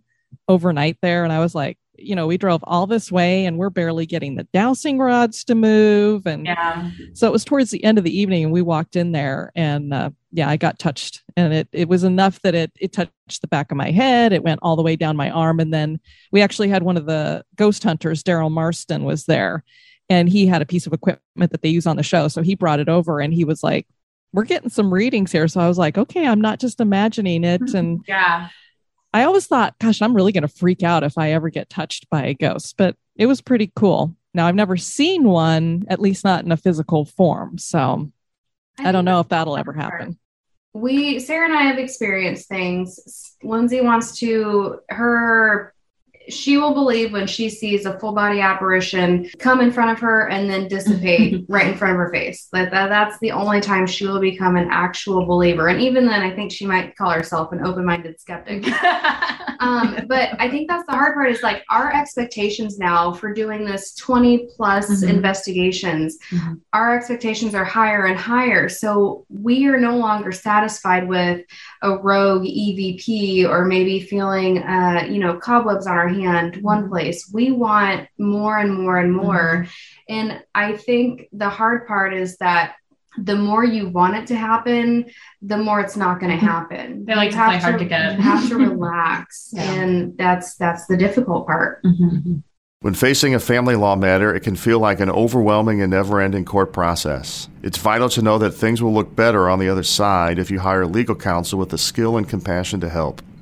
[0.47, 3.69] overnight there, and I was like you know, we drove all this way and we're
[3.69, 6.25] barely getting the dowsing rods to move.
[6.25, 6.91] And yeah.
[7.13, 9.93] so it was towards the end of the evening and we walked in there and
[9.93, 13.47] uh, yeah, I got touched and it, it was enough that it, it touched the
[13.47, 14.33] back of my head.
[14.33, 15.59] It went all the way down my arm.
[15.59, 15.99] And then
[16.31, 19.63] we actually had one of the ghost hunters, Daryl Marston was there
[20.09, 22.27] and he had a piece of equipment that they use on the show.
[22.27, 23.87] So he brought it over and he was like,
[24.33, 25.47] we're getting some readings here.
[25.47, 27.73] So I was like, okay, I'm not just imagining it.
[27.73, 28.49] And Yeah.
[29.13, 32.09] I always thought, gosh, I'm really going to freak out if I ever get touched
[32.09, 34.15] by a ghost, but it was pretty cool.
[34.33, 37.57] Now, I've never seen one, at least not in a physical form.
[37.57, 38.11] So
[38.77, 40.19] I, don't know if that'll ever happen.
[40.73, 43.35] We, Sarah and I have experienced things.
[43.41, 45.73] Lindsay wants to, her,
[46.29, 50.29] she will believe when she sees a full body apparition come in front of her
[50.29, 52.47] and then dissipate right in front of her face.
[52.53, 55.67] That, that that's the only time she will become an actual believer.
[55.67, 58.65] And even then, I think she might call herself an open minded skeptic.
[59.59, 63.65] um, but I think that's the hard part is like our expectations now for doing
[63.65, 65.09] this 20 plus Mhm.
[65.09, 66.59] investigations, Mhm.
[66.73, 68.69] our expectations are higher and higher.
[68.69, 71.41] So we are no longer satisfied with
[71.81, 76.89] a rogue EVP or maybe feeling, uh, you know, cobwebs on our hand one mm-hmm.
[76.89, 77.29] place.
[77.33, 79.25] We want more and more and mm-hmm.
[79.25, 79.67] more.
[80.07, 82.75] And I think the hard part is that
[83.17, 85.09] the more you want it to happen,
[85.41, 86.45] the more it's not going to mm-hmm.
[86.45, 87.05] happen.
[87.05, 88.15] They like You to play have hard to get.
[88.17, 89.73] You have to relax, Yeah.
[89.73, 91.83] and that's that's the difficult part.
[92.81, 96.45] When facing a family law matter, it can feel like an overwhelming and never ending
[96.45, 97.49] court process.
[97.61, 100.59] It's vital to know that things will look better on the other side if you
[100.59, 103.21] hire legal counsel with the skill and compassion to help.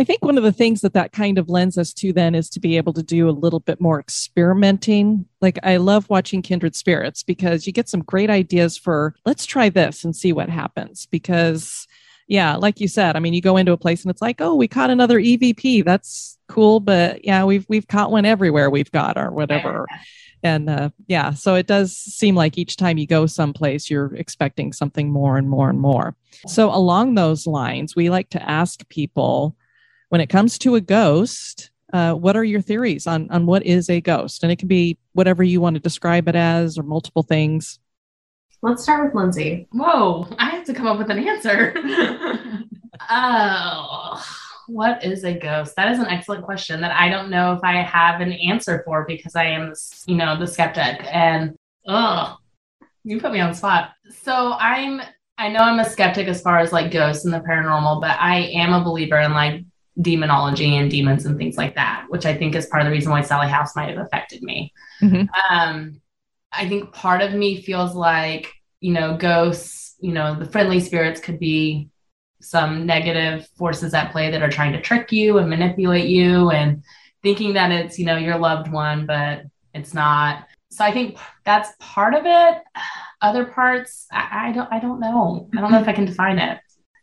[0.00, 2.48] I think one of the things that that kind of lends us to then is
[2.50, 5.26] to be able to do a little bit more experimenting.
[5.42, 9.68] Like I love watching Kindred Spirits because you get some great ideas for let's try
[9.68, 11.04] this and see what happens.
[11.04, 11.86] Because
[12.28, 14.54] yeah, like you said, I mean, you go into a place and it's like, oh,
[14.54, 15.84] we caught another EVP.
[15.84, 19.86] That's cool, but yeah, we've we've caught one everywhere we've got or whatever.
[20.42, 24.72] And uh, yeah, so it does seem like each time you go someplace, you're expecting
[24.72, 26.16] something more and more and more.
[26.46, 29.56] So along those lines, we like to ask people
[30.10, 33.88] when it comes to a ghost, uh, what are your theories on on what is
[33.88, 34.42] a ghost?
[34.42, 37.78] And it can be whatever you want to describe it as, or multiple things.
[38.62, 39.66] Let's start with Lindsay.
[39.72, 41.74] Whoa, I have to come up with an answer.
[43.10, 44.26] oh,
[44.66, 45.74] what is a ghost?
[45.76, 49.04] That is an excellent question that I don't know if I have an answer for
[49.06, 49.72] because I am,
[50.06, 51.06] you know, the skeptic.
[51.10, 52.36] And oh,
[53.02, 53.92] you put me on the spot.
[54.22, 55.00] So I'm,
[55.38, 58.40] I know I'm a skeptic as far as like ghosts and the paranormal, but I
[58.52, 59.64] am a believer in like
[60.00, 63.10] demonology and demons and things like that, which I think is part of the reason
[63.10, 64.72] why Sallie House might have affected me.
[65.02, 65.28] Mhm.
[65.50, 66.00] Um,
[66.52, 71.20] I think part of me feels like, you know, ghosts, you know, the friendly spirits
[71.20, 71.90] could be
[72.40, 76.82] some negative forces at play that are trying to trick you and manipulate you and
[77.22, 79.42] thinking that it's, you know, your loved one, but
[79.74, 80.46] it's not.
[80.70, 82.62] so I think that's part of it.
[83.20, 85.48] Other parts, I, I don't I don't know.
[85.56, 86.58] I don't know if I can define it.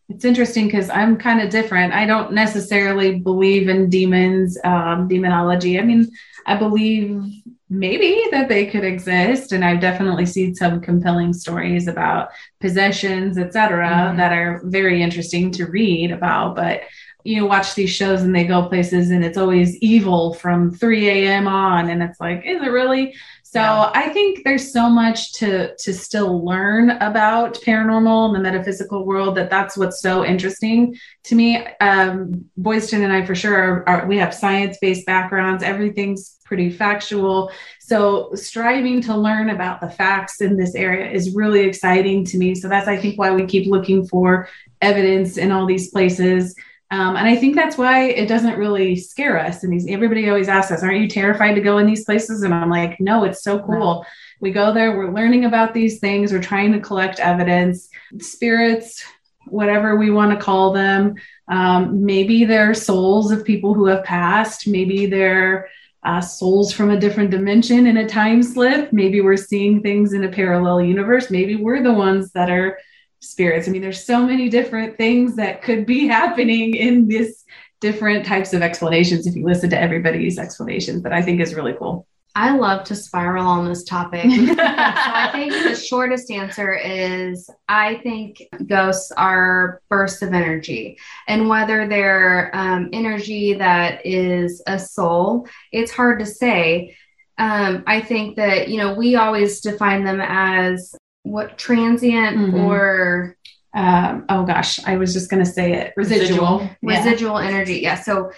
[0.10, 1.94] It's interesting because I'm kind of different.
[1.94, 5.78] I don't necessarily believe in demons, um, demonology.
[5.80, 6.10] I mean,
[6.46, 7.22] I believe
[7.70, 12.30] maybe that they could exist, and I've definitely seen some compelling stories about
[12.62, 14.18] possessions, etc., Mhm.
[14.18, 16.56] that are very interesting to read about.
[16.56, 16.82] But
[17.28, 21.48] you watch these shows and they go places, and it's always evil from 3 a.m.
[21.48, 23.14] on, and it's like, is it really?
[23.44, 23.92] So Yeah.
[23.94, 29.36] I think there's so much to to still learn about paranormal and the metaphysical world
[29.36, 31.66] that that's what's so interesting to me.
[31.80, 35.64] Um, Boydston and I for sure are, are we have science based backgrounds.
[35.64, 37.52] Everything's pretty factual.
[37.80, 42.54] So striving to learn about the facts in this area is really exciting to me.
[42.56, 44.50] So that's I think why we keep looking for
[44.82, 46.56] evidence in all these places.
[46.90, 49.64] Um, and I think that's why it doesn't really scare us.
[49.64, 52.54] And these everybody always asks us, "Aren't you terrified to go in these places?" And
[52.54, 54.06] I'm like, "No, it's so cool.
[54.40, 54.96] We go there.
[54.96, 56.32] We're learning about these things.
[56.32, 59.04] We're trying to collect evidence, spirits,
[59.48, 61.16] whatever we want to call them.
[61.48, 64.68] Um, maybe they're souls of people who have passed.
[64.68, 65.70] Maybe they're
[66.04, 68.94] uh, souls from a different dimension in a time slip.
[68.94, 71.30] Maybe we're seeing things in a parallel universe.
[71.30, 72.78] Maybe we're the ones that are
[73.20, 73.68] spirits.
[73.68, 77.44] I mean, there's so many different things that could be happening in this
[77.80, 81.74] different types of explanations if you listen to everybody's explanations that I think is really
[81.74, 82.08] cool.
[82.38, 84.22] I love to spiral on this topic.
[84.30, 91.00] so I think the shortest answer is I think ghosts are bursts of energy.
[91.28, 96.96] And whether they're um, energy that is a soul, it's hard to say.
[97.40, 100.96] Um, I think that, you know, we always define them as
[101.32, 102.66] what transient Mhm.
[102.66, 103.36] or
[103.74, 106.60] Um, oh gosh, I was just going to say it residual.
[106.60, 106.70] Residual.
[106.82, 106.98] Yeah.
[106.98, 107.76] residual energy.
[107.82, 107.96] Yeah.
[107.96, 108.32] So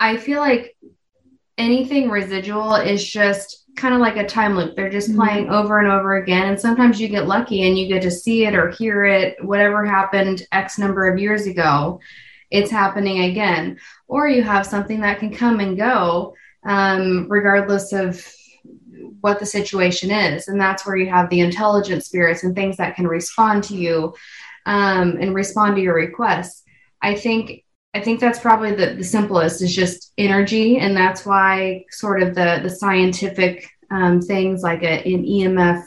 [0.00, 0.74] I feel like
[1.58, 4.74] anything residual is just kind of like a time loop.
[4.74, 5.16] They're just Mhm.
[5.16, 6.48] playing over and over again.
[6.48, 9.84] And sometimes you get lucky and you get to see it or hear it, whatever
[9.84, 12.00] happened X number of years ago,
[12.50, 13.76] it's happening again.
[14.08, 16.34] Or you have something that can come and go,
[16.66, 18.26] um, regardless of
[19.20, 20.48] what the situation is.
[20.48, 24.14] And that's where you have the intelligent spirits and things that can respond to you
[24.66, 26.62] um, and respond to your requests.
[27.02, 31.84] I think I think that's probably the, the simplest is just energy, and that's why
[31.90, 35.84] sort of the the scientific um, things like a, an EMF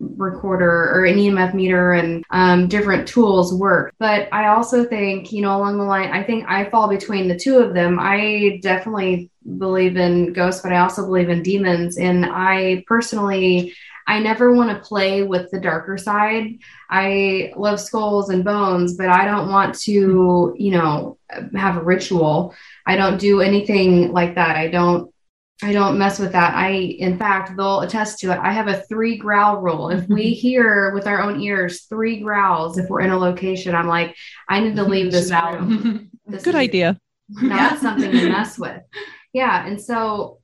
[0.00, 3.94] recorder or an EMF meter and um, different tools work.
[3.98, 7.38] But I also think, you know, along the line, I think I fall between the
[7.38, 7.98] two of them.
[8.00, 11.98] I definitely believe in ghosts, but I also believe in demons.
[11.98, 13.74] And I personally,
[14.06, 16.58] I never want to play with the darker side.
[16.90, 21.18] I love skulls and bones, but I don't want to, you know,
[21.54, 22.54] have a ritual.
[22.86, 24.56] I don't do anything like that.
[24.56, 25.13] I don't
[25.62, 26.54] I don't mess with that.
[26.54, 28.38] I, in fact, they'll attest to it.
[28.38, 29.88] I have a three growl rule.
[29.88, 33.86] If we hear with our own ears three growls, if we're in a location, I'm
[33.86, 34.16] like,
[34.48, 35.54] I need to leave this out.
[35.60, 36.10] room.
[36.26, 36.98] This Good idea.
[37.28, 38.82] not something to mess with.
[39.32, 39.66] Yeah.
[39.66, 40.40] And so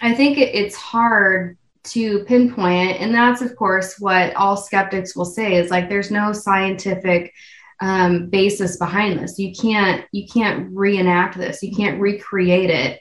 [0.00, 3.00] I think it, it's hard to pinpoint.
[3.00, 7.32] And that's, of course, what all skeptics will say is like, there's no scientific
[7.80, 9.38] um, basis behind this.
[9.38, 11.62] You can't, you can't reenact this.
[11.62, 13.00] You can't recreate it.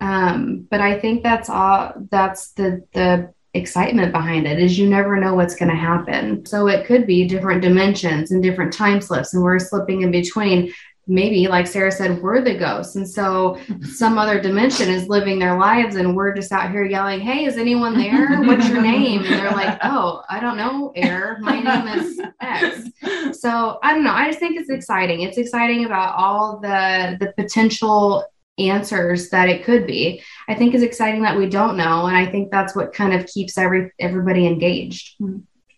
[0.00, 5.16] Um, but I think that's all, that's the, the, excitement behind it is you never
[5.16, 6.44] know what's going to happen.
[6.46, 10.72] So it could be different dimensions and different time slips and we're slipping in between.
[11.08, 12.94] Maybe like sarah said we're the ghosts.
[12.94, 17.18] And so some other dimension is living their lives and we're just out here yelling
[17.20, 18.40] hey is anyone there?
[18.44, 19.24] What's your name?
[19.24, 21.38] And they're like oh i don't know air.
[21.40, 22.88] My name is x.
[23.40, 24.12] So i don't know.
[24.12, 25.22] I just think it's exciting.
[25.22, 28.24] It's exciting about all the the potential
[28.68, 32.26] answers that it could be i think is exciting that we don't know and i
[32.26, 35.16] think that's what kind of keeps every everybody engaged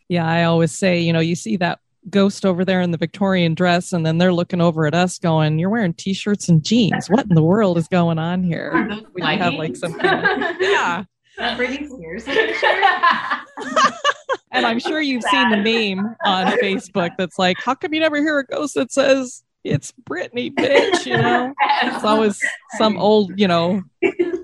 [0.09, 1.79] Yeah, I always say, you know, you see that
[2.11, 5.59] ghost over there in the Victorian dress, and then they're looking over at us going,
[5.59, 7.09] You're wearing t shirts and jeans.
[7.09, 8.73] What in the world is going on here?
[8.75, 9.81] Are those We have like leggings?
[9.81, 11.05] some kind of, yeah.
[11.57, 12.27] Britney Spears
[14.55, 18.17] And I'm sure you've seen the meme on Facebook that's like, How come you never
[18.19, 21.07] hear a ghost that says it's Britney, bitch?
[21.07, 22.41] You know, it's always
[22.79, 23.83] some old, you know,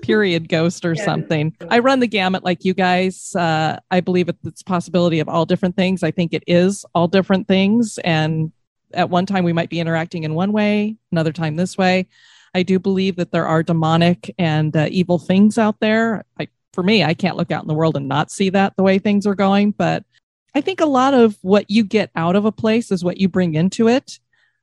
[0.01, 1.55] period ghost or something.
[1.69, 3.35] I run the gamut like you guys.
[3.35, 6.03] Uh, I believe it's possibility of all different things.
[6.03, 7.97] I think it is all different things.
[7.99, 8.51] And
[8.93, 12.07] at one time we might be interacting in one way, another time this way.
[12.55, 16.25] I do believe that there are demonic and uh, evil things out there.
[16.39, 18.83] I, for me, I can't look out in the world and not see that the
[18.83, 19.71] way things are going.
[19.71, 20.03] But
[20.55, 23.29] I think a lot of what you get out of a place is what you
[23.29, 24.19] bring into it.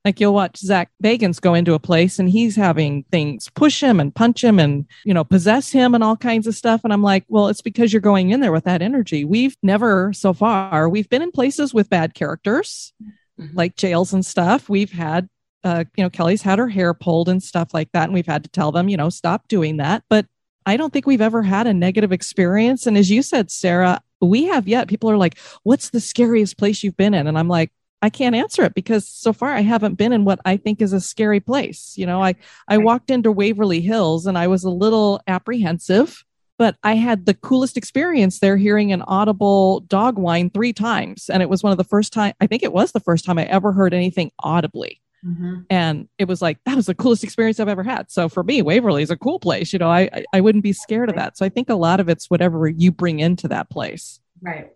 [0.07, 3.99] Like you'll watch Zach Bagans go into a place and he's having things push him
[3.99, 6.85] and punch him and, you know, possess him and all kinds of stuff.
[6.85, 9.25] And I'm like, well, it's because you're going in there with that energy.
[9.25, 12.93] We've never so far, we've been in places with bad characters,
[13.37, 13.49] Mhm.
[13.53, 14.69] like jails and stuff.
[14.69, 15.27] We've had,
[15.65, 18.05] uh, you know, Kelly's had her hair pulled and stuff like that.
[18.05, 20.03] And we've had to tell them, you know, stop doing that.
[20.09, 20.25] But
[20.65, 22.87] I don't think we've ever had a negative experience.
[22.87, 24.87] And as you said, Sarah, we have yet.
[24.87, 27.27] People are like, what's the scariest place you've been in?
[27.27, 30.39] And I'm like, I can't answer it because so far I haven't been in what
[30.45, 31.93] I think is a scary place.
[31.97, 32.35] You know, I
[32.67, 36.23] I walked into Waverly Hills and I was a little apprehensive,
[36.59, 41.41] but I had the coolest experience there hearing an audible dog whine 3 times and
[41.41, 43.45] it was one of the first time I think it was the first time I
[43.45, 45.65] ever heard anything audibly Mhm.
[45.71, 48.11] and it was like that was the coolest experience I've ever had.
[48.11, 49.73] So for me, Waverly is a cool place.
[49.73, 51.35] You know, I- I wouldn't be scared of that.
[51.35, 54.19] So I think a lot of it's whatever you bring into that place.
[54.39, 54.69] Right.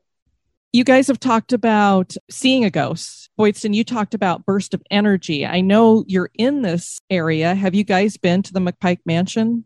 [0.74, 3.30] You guys have talked about seeing a ghost.
[3.38, 5.46] Boydston, you talked about burst of energy.
[5.46, 7.54] I know you're in this area.
[7.54, 9.66] Have you guys been to the McPike Mansion?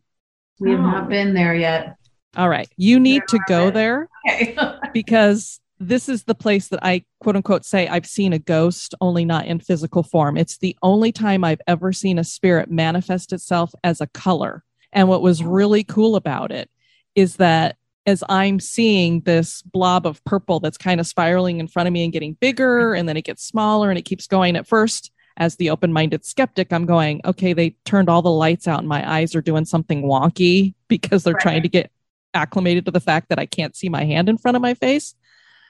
[0.59, 1.97] We have not been there yet.
[2.35, 2.67] All right.
[2.75, 4.57] You need to go there Okay.
[4.93, 9.25] because this is the place that I quote unquote say I've seen a ghost, only
[9.25, 10.37] not in physical form.
[10.37, 14.63] It's the only time I've ever seen a spirit manifest itself as a color.
[14.91, 16.69] And what was really cool about it
[17.13, 21.87] is that as I'm seeing this blob of purple that's kind of spiraling in front
[21.87, 24.55] of me and getting bigger, and then it gets smaller and it keeps going.
[24.55, 25.11] At first.
[25.37, 28.87] As the open minded skeptic, I'm going, okay, they turned all the lights out and
[28.87, 31.91] my eyes are doing something wonky because they're trying to get
[32.33, 35.13] acclimated to the fact that I can't see my hand in front of my face.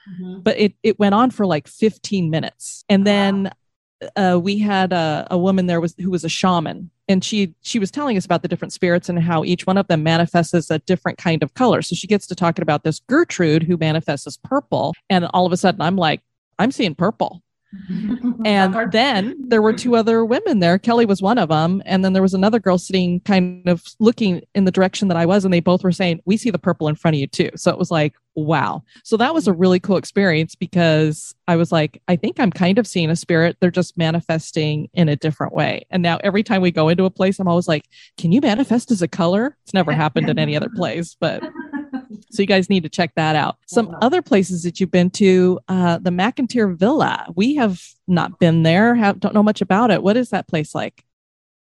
[0.07, 0.43] Mhm.
[0.43, 2.85] but it, it went on for like 15 minutes.
[2.89, 3.51] And then
[4.15, 7.79] uh, we had a, a woman there was who was a shaman and she she
[7.79, 10.71] was telling us about the different spirits and how each one of them manifests as
[10.71, 11.81] a different kind of color.
[11.81, 15.51] So she gets to talking about this gertrude who manifests as purple and all of
[15.51, 16.21] a sudden i'm like
[16.59, 17.41] i'm seeing purple
[17.89, 18.45] Mm-hmm.
[18.45, 20.79] and then there were two other women there.
[20.79, 21.81] Kelly was one of them.
[21.85, 25.25] And then there was another girl sitting kind of looking in the direction that I
[25.25, 25.43] was.
[25.43, 27.49] And they both were saying, We see the purple in front of you too.
[27.55, 28.83] So it was like, wow.
[29.03, 29.61] So that was a mm-hmm.
[29.61, 33.57] really cool experience because I was like, I think I'm kind of seeing a spirit.
[33.59, 35.85] They're just manifesting in a different way.
[35.89, 38.91] And now every time we go into a place, I'm always like, Can you manifest
[38.91, 39.57] as a color?
[39.63, 41.43] It's never happened in any other place, but
[42.29, 43.57] so you guys need to check that out.
[43.67, 43.99] Some Wow.
[44.01, 47.25] other places that you've been to, uh, the McInteer Villa.
[47.35, 48.95] We have not been there.
[48.95, 50.01] Have don't know much about it.
[50.03, 51.03] What is that place like?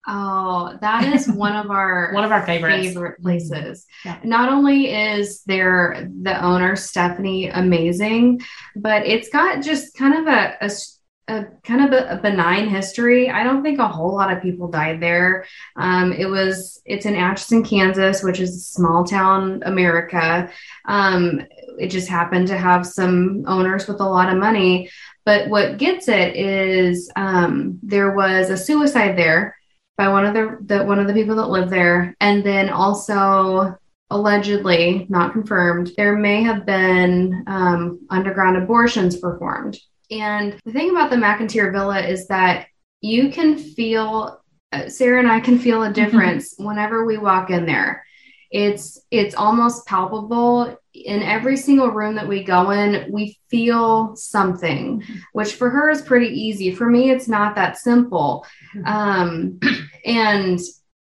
[0.07, 2.89] Oh, that is one of our One of our favorites.
[2.89, 3.87] favorite places.
[4.05, 4.19] Yeah.
[4.23, 8.43] Not only is there the owner Stephanie amazing,
[8.77, 10.94] but it's got just kind of a, a s-
[11.29, 13.31] a kind of a, benign history.
[13.31, 15.47] I don't think a whole lot of people died there.
[15.77, 20.51] Um, it was it's in Atchison, Kansas, which is a small town America.
[20.85, 21.43] Um,
[21.79, 24.91] it just happened to have some owners with a lot of money.
[25.25, 29.57] But what gets it is um, there was a suicide there
[29.97, 33.79] by one of the, the one of the people that live there, and then also
[34.11, 39.79] allegedly, not confirmed, there may have been um, underground abortions performed.
[40.11, 42.67] And the thing about the McInteer Villa is that
[43.01, 47.67] you can feel uh, Sarah and I can feel a difference whenever we walk in
[47.67, 48.05] there.
[48.51, 53.11] It's it's almost palpable in every single room that we go in.
[53.11, 56.73] We feel something, which for her is pretty easy.
[56.73, 58.47] For me, it's not that simple.
[58.85, 59.59] Um,
[60.05, 60.61] and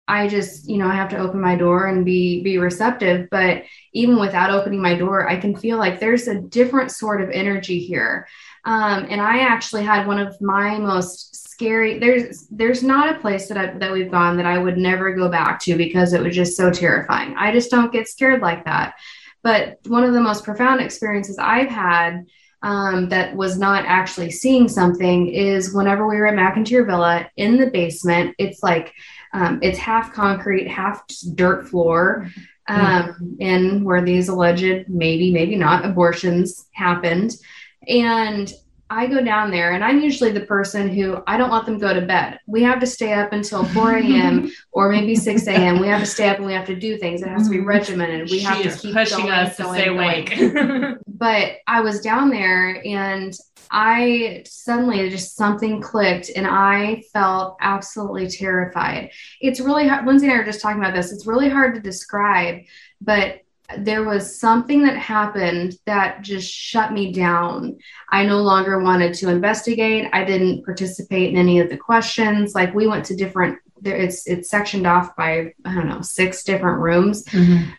[0.07, 3.29] I just you know I have to open my door and be be receptive.
[3.31, 7.31] But even without opening my door, I can feel like there's a different sort of
[7.31, 8.29] energy here.
[8.65, 11.99] Um, and I actually had one of my most scary.
[11.99, 15.29] There's there's not a place that I, that we've gone that I would never go
[15.29, 17.35] back to because it was just so terrifying.
[17.37, 18.95] I just don't get scared like that.
[19.43, 22.27] But one of the most profound experiences I've had
[22.63, 27.57] um, that was not actually seeing something is whenever we were at McInteer Villa in
[27.57, 28.35] the basement.
[28.39, 28.93] It's like
[29.33, 31.03] um, it's half concrete, half
[31.35, 32.29] dirt floor.
[32.69, 37.35] Um, and where these alleged, maybe, maybe not abortions happened.
[37.87, 38.53] And
[38.93, 41.95] I go down there, and I'm usually the person who I don't let them go
[41.95, 42.41] to bed.
[42.49, 44.51] We have to stay up until 4 a.m.
[44.73, 45.79] or maybe 6 a.m.
[45.79, 47.23] We have to stay up and we have to do things.
[47.23, 47.69] It has to be mm-hmm.
[47.69, 48.31] regimented.
[48.31, 49.99] We have she to keep pushing going, us to going, stay going.
[49.99, 50.97] awake.
[51.21, 53.37] But I was down there, and
[53.71, 59.11] I suddenly just something clicked, and I felt absolutely terrified.
[59.39, 60.07] It's really hard.
[60.07, 61.13] Lindsay and I were just talking about this.
[61.13, 62.63] It's really hard to describe,
[63.03, 63.43] but
[63.79, 67.79] there was something that happened that just shut me down.
[68.09, 70.09] I no longer wanted to investigate.
[70.13, 72.55] I didn't participate in any of the questions.
[72.55, 76.45] Like we went to different there it's it's sectioned off by I don't know, six
[76.45, 77.25] different rooms.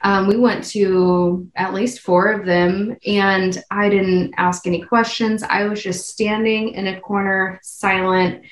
[0.02, 5.44] Um, we went to at least four of them and I didn't ask any questions.
[5.44, 8.44] I was just standing in a corner, silent.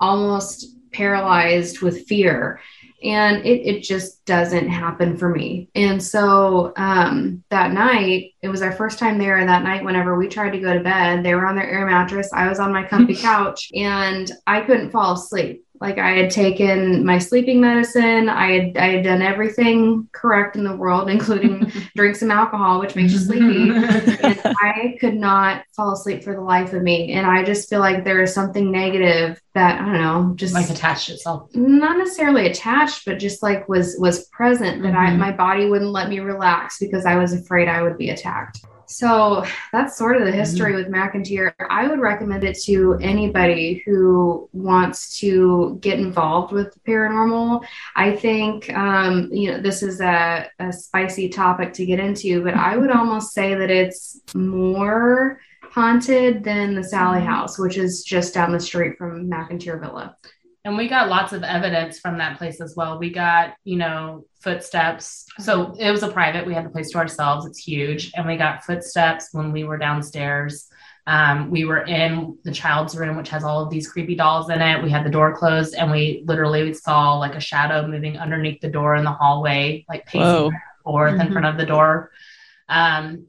[0.00, 2.60] almost paralyzed with fear
[3.06, 5.68] and it, it just doesn't happen for me.
[5.74, 10.28] And so um, that night it was our first time there that night whenever we
[10.28, 11.24] tried to go to bed.
[11.24, 12.30] They were on their air mattress.
[12.32, 17.04] I was on my comfy couch and i couldn't fall asleep like I had taken
[17.04, 18.28] my sleeping medicine.
[18.28, 22.96] I had I had done everything correct in the world, including drink some alcohol, which
[22.96, 23.70] makes you sleepy.
[23.70, 27.12] and I could not fall asleep for the life of me.
[27.12, 30.68] And I just feel like there is something negative that I don't know, just like
[30.70, 31.48] attached itself.
[31.54, 35.18] not necessarily attached, but just like was was present that I Mhm.
[35.18, 38.64] my body wouldn't let me relax because I was afraid I would be attacked.
[38.86, 41.52] So that's sort of the history with McInteer.
[41.70, 47.64] I would recommend it to anybody who wants to get involved with paranormal.
[47.96, 52.54] I think, um, you know, this is a, a spicy topic to get into, but
[52.54, 58.34] I would almost say that it's more haunted than the Sallie House, which is just
[58.34, 60.16] down the street from McInteer Villa.
[60.64, 62.98] And we got lots of evidence from that place as well.
[62.98, 65.26] We got, you know, footsteps.
[65.40, 67.46] So it was a private, we had the place to ourselves.
[67.46, 68.12] It's huge.
[68.14, 70.68] And we got footsteps when we were downstairs.
[71.08, 74.60] Um, we were in the child's room, which has all of these creepy dolls in
[74.60, 74.82] it.
[74.84, 78.68] We had the door closed and we literally saw like a shadow moving underneath the
[78.70, 80.50] door in the hallway, like pacing Whoa.
[80.50, 81.32] back and forth in Mhm.
[81.32, 82.12] front of the door.
[82.68, 83.26] Um,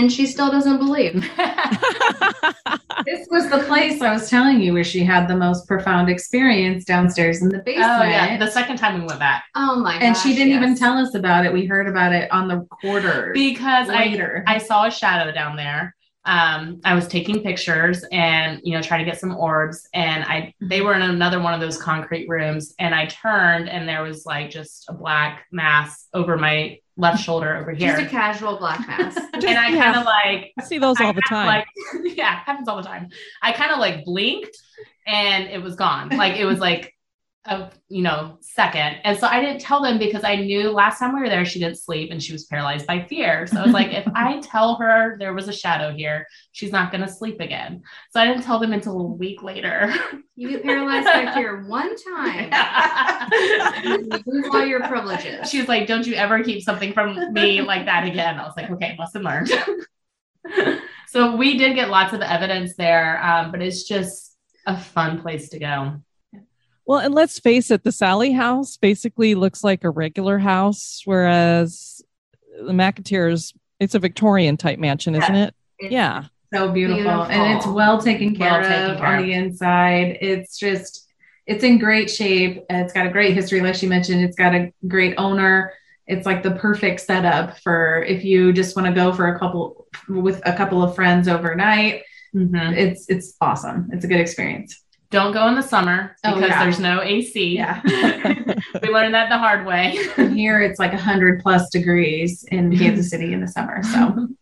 [0.00, 1.30] And she still doesn't believe.
[3.06, 6.84] This was the place I was telling you where she had the most profound experience
[6.84, 7.90] downstairs in the basement.
[7.90, 8.36] oh, yeah.
[8.36, 9.44] The second time we went back.
[9.54, 10.02] Oh my God.
[10.02, 11.52] and she didn't even tell us about it.
[11.52, 14.44] We heard about it on the quarter because later.
[14.46, 15.96] I, I saw a shadow down there.
[16.26, 20.52] Um, I was taking pictures and you know trying to get some orbs, and I
[20.60, 24.26] they were in another one of those concrete rooms, and I turned and there was
[24.26, 28.86] like just a black mass over my left shoulder over here, Just a casual black
[28.86, 29.16] mass.
[29.32, 29.82] and I Yeah.
[29.84, 31.46] kind of like I see those I all the time.
[31.46, 31.66] Like,
[32.16, 33.08] yeah, happens all the time.
[33.42, 34.56] I kind of like blinked
[35.06, 36.10] and it was gone.
[36.10, 36.94] Like it was like
[37.46, 38.98] a you know second.
[39.02, 41.58] And so I didn't tell them because I knew last time we were there she
[41.58, 43.46] didn't sleep and she was paralyzed by fear.
[43.46, 46.92] So I was like, if I tell her there was a shadow here, she's not
[46.92, 47.82] gonna sleep again.
[48.10, 49.92] So I didn't tell them until a week later.
[50.36, 52.50] You get paralyzed by fear one time.
[53.84, 55.50] you lose all your privileges.
[55.50, 58.38] She's like, don't you ever keep something from me like that again.
[58.38, 59.50] I was like, okay, lesson learned.
[61.08, 64.34] so we did get lots of evidence there, um, but it's just
[64.66, 66.00] a fun place to go.
[66.90, 72.02] Well, and let's face it, the Sallie house basically looks like a regular house, whereas
[72.60, 75.54] the McInteer's it's a Victorian type mansion, isn't it?
[75.78, 76.24] It's Yeah.
[76.52, 77.22] so beautiful.
[77.22, 79.24] and it's well taken care Well taken of care on of.
[79.24, 80.18] the inside.
[80.20, 81.06] It's just
[81.46, 82.64] it's in great shape.
[82.68, 84.24] It's got a great history, like she mentioned.
[84.24, 85.72] It's got a great owner.
[86.08, 89.86] It's like the perfect setup for if you just want to go for a couple
[90.08, 92.02] with a couple of friends overnight.
[92.34, 92.76] Mhm.
[92.76, 93.90] It's it's awesome.
[93.92, 94.74] It's a good experience.
[95.10, 96.62] Don't go in the summer Oh, because yeah.
[96.62, 97.56] there's no AC.
[97.56, 97.80] Yeah.
[98.82, 99.98] we learned that the hard way.
[100.16, 103.82] Here it's like 100 plus degrees in Kansas City in the summer.
[103.82, 104.28] So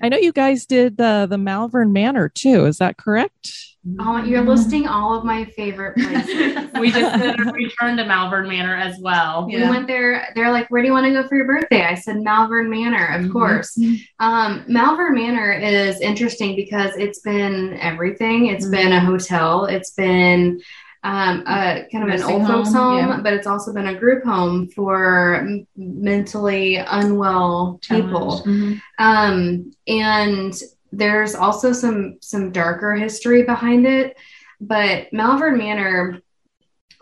[0.00, 2.64] I know you guys did the the Malvern Manor too.
[2.66, 3.52] Is that correct?
[4.00, 6.68] Oh, you're listing all of my favorite places.
[6.80, 9.46] we just did a return to Malvern Manor as well.
[9.46, 10.28] We went there.
[10.34, 13.06] They're like, "Where do you want to go for your birthday?" I said, "Malvern Manor,
[13.14, 13.32] of Mhm.
[13.32, 13.78] course."
[14.18, 18.46] Um, Malvern Manor is interesting because it's been everything.
[18.46, 19.64] It's been a hotel.
[19.64, 20.60] It's been
[21.04, 23.20] um, a kind of an Nursing old folks home, home, yeah.
[23.22, 28.42] but it's also been a group home for m- mentally unwell people.
[28.44, 28.80] Mhm.
[28.98, 34.16] Um, and there's also some some darker history behind it.
[34.60, 36.20] But Malvern Manor,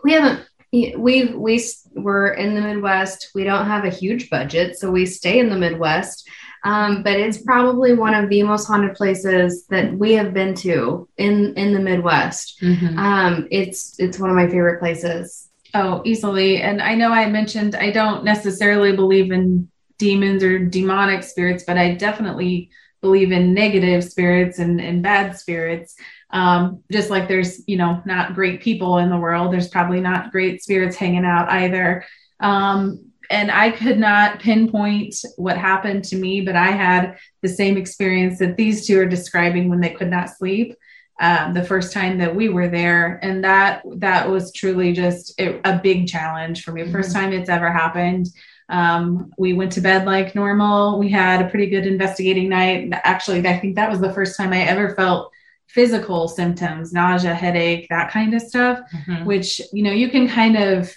[0.03, 0.93] we haven't we
[1.35, 1.59] we
[1.93, 3.31] we're in the Midwest.
[3.33, 6.29] We don't have a huge budget, so we stay in the Midwest.
[6.67, 11.07] Um, but it's probably one of the most haunted places that we have been to
[11.17, 12.61] in in the Midwest.
[12.61, 12.97] Mhm.
[12.97, 15.49] Um, it's it's one of my favorite places.
[15.73, 16.61] Oh, easily.
[16.61, 21.77] And I know I mentioned I don't necessarily believe in demons or demonic spirits, but
[21.77, 22.69] I definitely
[23.01, 25.95] believe in negative spirits and, and bad spirits.
[26.31, 30.31] Um, just like there's, you know, not great people in the world, there's probably not
[30.31, 32.03] great spirits hanging out either.
[32.41, 37.77] Um, and I could not pinpoint what happened to me, but I had the same
[37.77, 40.75] experience that these two are describing when they could not sleep
[41.19, 45.59] um, the first time that we were there, and that that was truly just a,
[45.67, 46.83] a big challenge for me.
[46.83, 48.27] 1st time it's ever happened.
[48.69, 50.99] Um, we went to bed like normal.
[50.99, 52.89] We had a pretty good investigating night.
[53.03, 55.31] Actually, I think that was the first time I ever felt
[55.67, 59.25] physical symptoms, nausea, headache, that kind of stuff Mhm.
[59.25, 60.93] which you know you can kind of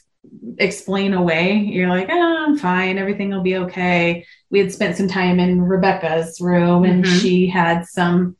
[0.59, 5.09] explain away you're like oh, i'm fine everything will be okay we had spent some
[5.09, 7.21] time in rebecca's room and Mhm.
[7.21, 8.37] she had some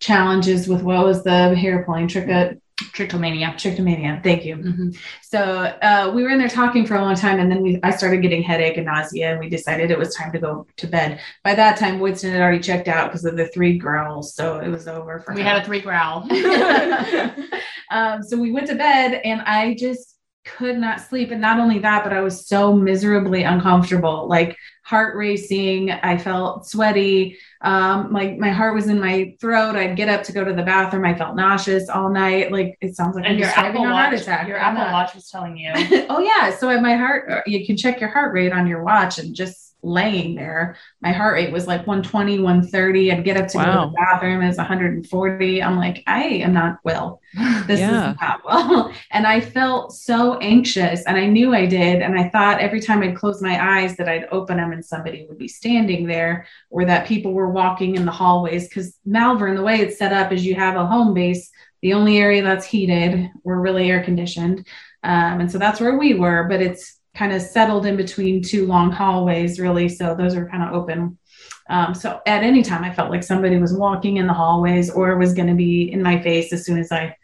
[0.00, 2.58] challenges with what was the hair pulling trichot
[2.92, 3.54] trichomania.
[3.54, 4.20] Trichomania.
[4.22, 4.56] Thank you.
[4.56, 4.96] Mhm.
[5.22, 7.90] So uh, we were in there talking for a long time, and then we I
[7.92, 11.20] started getting headache and nausea, and we decided it was time to go to bed.
[11.44, 14.68] By that time, Woodson had already checked out because of the three growls, so it
[14.68, 15.46] was over for We him.
[15.46, 16.26] had a three growl.
[17.90, 20.13] um, so we went to bed, and I just
[20.44, 21.30] could not sleep.
[21.30, 25.90] And not only that, but I was so miserably uncomfortable, like heart racing.
[25.90, 27.38] I felt sweaty.
[27.62, 29.74] Um, like my heart was in my throat.
[29.74, 31.06] I'd get up to go to the bathroom.
[31.06, 32.52] I felt nauseous all night.
[32.52, 34.46] Like it sounds like and I'm your Apple a heart Watch, attack.
[34.46, 34.82] your Apple.
[34.92, 35.72] Watch was telling you.
[36.10, 39.34] oh yeah so my heart you can check your heart rate on your watch and
[39.34, 40.76] just laying there.
[41.02, 44.42] My heart rate was like 120 130 i'd get up to go to the bathroom
[44.42, 47.20] it's 140 i'm like i am not well.
[47.66, 48.12] This Yeah.
[48.12, 48.92] is not well.
[49.10, 52.02] And i felt so anxious and i knew i did.
[52.02, 55.26] And i thought every time i'd close my eyes that i'd open them and somebody
[55.28, 59.62] would be standing there or that people were walking in the hallways because malvern the
[59.62, 61.50] way it's set up is you have a home base.
[61.82, 64.66] The only area that's heated we're really air conditioned.
[65.02, 68.66] Um, and so that's where we were, but it's kind of settled in between two
[68.66, 69.88] long hallways, really.
[69.88, 71.18] So those are kind of open.
[71.70, 75.16] Um, so at any time, I felt like somebody was walking in the hallways or
[75.16, 77.16] was going to be in my face as soon as I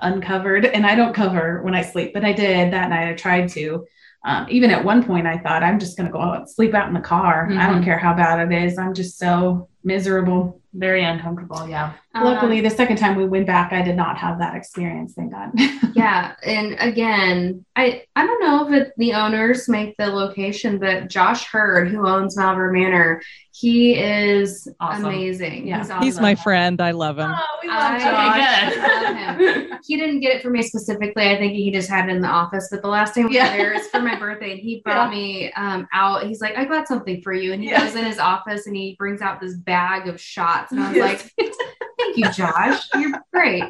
[0.00, 0.66] uncovered.
[0.66, 3.08] And I don't cover when I sleep, but I did that night.
[3.08, 3.86] I tried to.
[4.24, 6.88] Um, even at one point, I thought I'm just going to go out sleep out
[6.88, 7.48] in the car.
[7.52, 7.84] I don't Mhm.
[7.84, 8.78] care how bad it is.
[8.78, 10.60] I'm just so miserable.
[10.72, 11.68] Very uncomfortable.
[11.68, 11.92] Yeah.
[12.16, 15.14] Luckily, Um, the second time we went back, I did not have that experience.
[15.14, 15.52] Thank God.
[15.94, 21.08] yeah and again i i don't know if it, the owners make the location but
[21.08, 23.22] josh hurd who owns malvern manor
[23.52, 25.04] he is Awesome.
[25.04, 25.78] amazing Yeah.
[25.78, 26.02] he's, awesome.
[26.02, 26.80] He's my friend.
[26.80, 27.30] I love him.
[27.32, 29.70] Oh, we I- Okay, I good.
[29.70, 32.20] love he didn't get it for me specifically i think he just had it in
[32.22, 33.52] the office but the last time we Yeah.
[33.52, 36.64] were there it's for my birthday and he brought me um out he's like i
[36.64, 37.84] got something for you and he Yeah.
[37.84, 39.73] goes in his office and he brings out this bag
[40.06, 41.30] of shots and i was Yes.
[41.38, 41.52] like
[41.98, 43.62] thank you josh you're great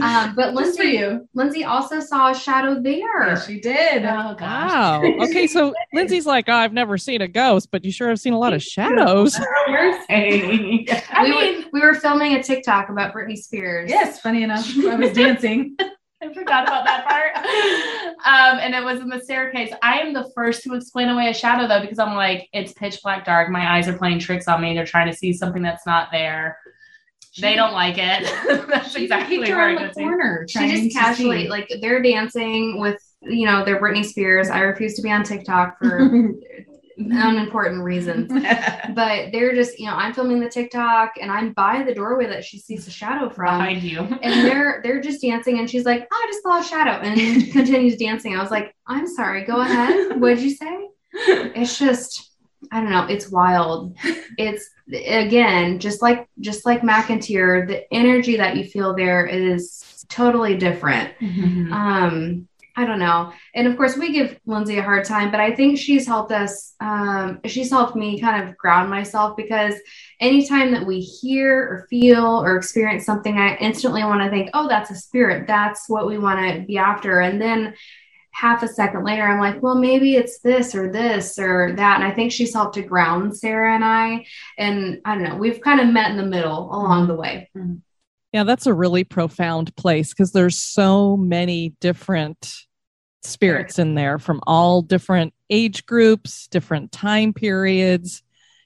[0.00, 1.28] um but Just for lindsay you.
[1.34, 4.04] lindsay also saw a shadow there Yes, she did.
[4.04, 4.70] Oh gosh.
[4.70, 5.02] Wow.
[5.22, 8.32] Okay, so Lindsay's like, oh, I've never seen a ghost, but you sure have seen
[8.32, 9.38] a lot of shadows.
[9.68, 10.86] You're saying.
[11.10, 13.88] I we, mean, were, we were filming a TikTok about Britney Spears.
[13.90, 15.76] Yes, funny enough, I was dancing.
[16.24, 17.36] I forgot about that part.
[18.24, 19.72] Um, and it was in the staircase.
[19.82, 23.00] I am the first to explain away a shadow though, because I'm like, it's pitch
[23.02, 23.50] black dark.
[23.50, 24.74] My eyes are playing tricks on me.
[24.74, 26.58] They're trying to see something that's not there.
[27.38, 28.68] They don't like it.
[28.68, 30.46] that's She exactly where around the corner.
[30.48, 31.48] She just casually, see.
[31.48, 34.48] like, they're dancing with, you know, their Britney Spears.
[34.48, 35.98] I refuse to be on TikTok for
[36.98, 38.30] unimportant reasons.
[38.94, 42.44] But they're just, you know, I'm filming the TikTok and I'm by the doorway that
[42.44, 43.58] she sees a shadow from.
[43.58, 43.98] behind you.
[44.00, 47.52] and they're they're just dancing and she's like, oh, I just saw a shadow and
[47.52, 48.36] continues dancing.
[48.36, 50.20] I was like, I'm sorry, go ahead.
[50.20, 50.88] What'd you say?
[51.12, 52.30] It's just
[52.72, 53.96] I don't know, it's wild.
[54.38, 60.56] It's again, just like just like McInteer, the energy that you feel there is totally
[60.56, 61.18] different.
[61.20, 61.72] Mhm.
[61.72, 63.32] Um, I don't know.
[63.54, 66.74] And of course, we give Lindsay a hard time, but I think she's helped us.
[66.80, 69.74] Um, she's helped me kind of ground myself because
[70.18, 74.66] anytime that we hear or feel or experience something, I instantly want to think, oh,
[74.68, 75.46] that's a spirit.
[75.46, 77.20] That's what we want to be after.
[77.20, 77.74] And then
[78.32, 82.00] half a second later, I'm like, well, maybe it's this or this or that.
[82.00, 84.26] And I think she's helped to ground Sarah and I.
[84.58, 87.50] And I don't know, we've kind of met in the middle along the way.
[88.34, 92.52] Yeah, that's a really profound place because there's so many different
[93.22, 98.24] spirits in there from all different age groups, different time periods.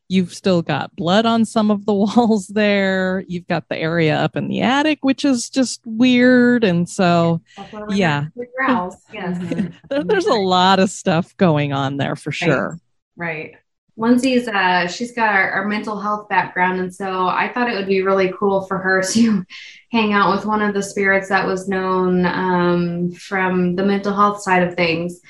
[0.08, 3.22] You've still got blood on some of the walls there.
[3.28, 6.64] You've got the area up in the attic, which is just weird.
[6.64, 8.20] And so That's where we're Yeah.
[8.20, 8.96] gonna- the growls.
[9.12, 9.70] Yes.
[9.90, 12.78] there, there's a lot of stuff going on there for sure.
[13.16, 13.56] right.
[13.98, 17.88] Lindsay's uh she's got our, our mental health background and so I thought it would
[17.88, 19.44] be really cool for her to
[19.90, 24.40] hang out with one of the spirits that was known um from the mental health
[24.40, 25.20] side of things.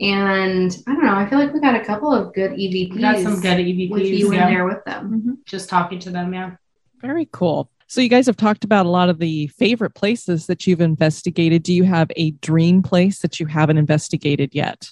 [0.00, 3.00] And I don't know, I feel like we got a couple of good EVPs We
[3.00, 4.48] got some good EVPs with you yeah.
[4.48, 5.38] in there with them.
[5.46, 6.56] Just talking to them, yeah.
[7.00, 7.70] Very cool.
[7.86, 11.62] So, you guys have talked about a lot of the favorite places that you've investigated.
[11.62, 14.90] Do you have a dream place that you haven't investigated yet?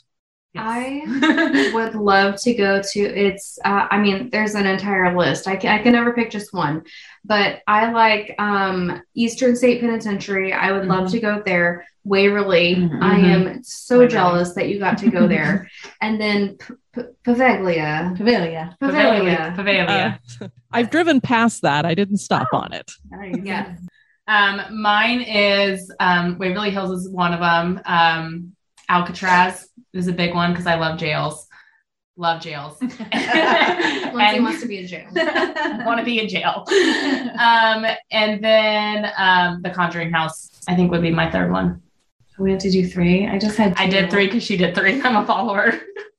[0.57, 5.57] I would love to go to it's uh, i mean there's an entire list I
[5.57, 6.83] can, I can never pick just one
[7.25, 11.11] but i like um eastern state penitentiary i would love Mhm.
[11.13, 13.03] to go there waverly Mhm.
[13.03, 14.13] i am so Waverly.
[14.13, 15.69] jealous that you got to go there
[16.03, 18.77] and then P- P- pavaglia Pavilia.
[18.79, 20.19] pavaglia Pavalia.
[20.43, 21.87] Uh, I've driven past that.
[21.87, 22.91] I didn't stop on it.
[23.11, 23.37] Nice.
[23.43, 23.75] yeah
[24.29, 27.81] Um, mine is um, Waverly Hills is one of them.
[27.87, 28.53] Um,
[28.93, 31.49] Alcatraz is a big one because I love jails.
[32.17, 32.79] love jails.
[32.83, 35.09] Lindsay And- wants to be in jail.
[35.87, 36.65] want to be in jail.
[36.69, 41.81] Um, and then um, the Conjuring House, I think, would be my third one.
[42.39, 43.27] we have to do three.
[43.27, 43.75] I just had.
[43.79, 45.01] I did three because she did three.
[45.01, 45.73] I'm a follower.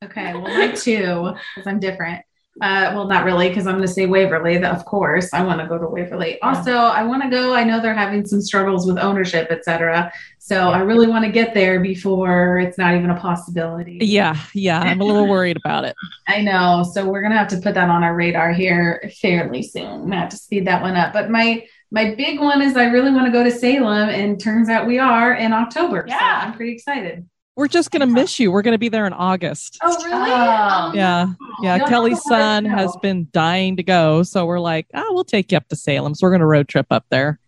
[0.03, 2.25] Okay, well, my two because I'm different.
[2.61, 4.63] Uh, well, not really, because I'm going to say Waverly.
[4.63, 6.39] Of course I want to go to Waverly.
[6.41, 7.53] Also, I want to go.
[7.53, 10.13] I know they're having some struggles with ownership, etc.
[10.37, 13.97] So I really want to get there before it's not even a possibility.
[14.01, 14.79] Yeah, yeah.
[14.79, 15.95] I'm a little worried about it.
[16.27, 16.83] I know.
[16.93, 19.85] So we're gonna have to put that on our radar here fairly soon.
[19.87, 21.11] I'm gonna have to speed that one up.
[21.11, 24.69] But my my big one is I really want to go to Salem, and turns
[24.69, 26.05] out we are in October.
[26.07, 26.41] So Yeah.
[26.43, 27.27] I'm pretty excited.
[27.55, 28.51] We're just going to miss you.
[28.51, 29.77] We're going to be there in August.
[29.83, 30.31] Oh, really?
[30.31, 30.91] Um, oh.
[30.95, 31.33] Yeah.
[31.61, 31.77] Yeah.
[31.77, 34.23] No, Kelly's no, no, son has been dying to go.
[34.23, 36.15] So we're like, oh, we'll take you up to Salem.
[36.15, 37.39] So we're going to road trip up there.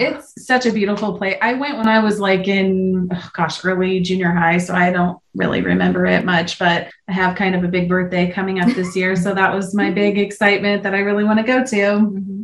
[0.00, 1.36] It's such a beautiful place.
[1.42, 5.18] I went when I was like in, oh, gosh, early junior high, so I don't
[5.34, 8.96] really remember it much, but I have kind of a big birthday coming up this
[8.96, 9.14] year.
[9.16, 11.76] So that was my big excitement that I really want to go to.
[11.76, 12.42] Mm-hmm.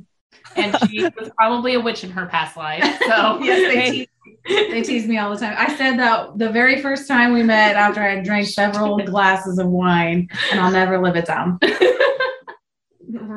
[0.56, 2.82] And she was probably a witch in her past life.
[3.06, 4.06] So Yes, they tease,
[4.46, 5.54] they tease me all the time.
[5.58, 9.58] I said that the very first time we met after I had drank several glasses
[9.58, 11.58] of wine, and I'll never live it down.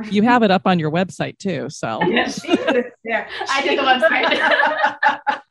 [0.10, 1.70] You have it up on your website too.
[1.70, 3.28] So Yes, she put it there.
[3.50, 5.42] I did the website.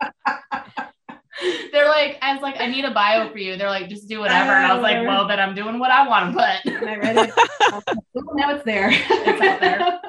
[1.73, 3.57] They're like, I was like, I need a bio for you.
[3.57, 4.51] They're like, just do whatever.
[4.51, 5.05] And I was like, oh.
[5.05, 6.75] well, then I'm doing what I want to put.
[6.75, 7.35] And I read it.
[8.17, 8.91] Oh, now it's there.
[8.93, 10.01] It's out there.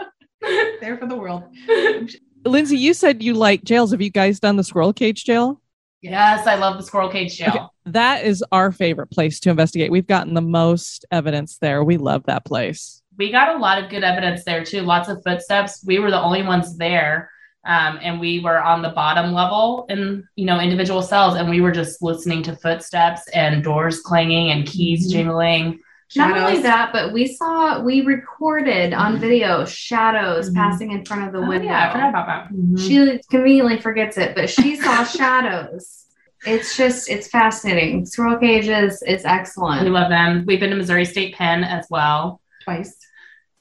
[0.82, 1.44] there for the world.
[2.46, 3.92] Lindsay, you said you like jails.
[3.92, 5.62] Have you guys done the squirrel cage jail?
[6.02, 7.50] Yes, I love the squirrel cage jail.
[7.50, 7.66] Okay.
[7.86, 9.92] That is our favorite place to investigate.
[9.92, 11.84] We've gotten the most evidence there.
[11.84, 13.02] We love that place.
[13.18, 14.82] We got a lot of good evidence there too.
[14.82, 15.84] Lots of footsteps.
[15.86, 17.30] We were the only ones there.
[17.64, 21.62] Um, and we were on the bottom level in you know individual cells and we
[21.62, 25.78] were just listening to footsteps and doors clanging and keys Mhm.
[26.12, 30.56] Jingling Not only that, but we saw we recorded on video shadows Mhm.
[30.56, 31.68] passing in front of the Oh, window.
[31.68, 32.50] yeah, I forgot about that.
[32.54, 32.80] Mhm.
[32.80, 36.06] She conveniently forgets it, but she saw shadows.
[36.46, 38.06] It's just it's fascinating.
[38.06, 39.84] Squirrel cages is excellent.
[39.84, 42.98] we love them we've been to missouri state pen as well Twice.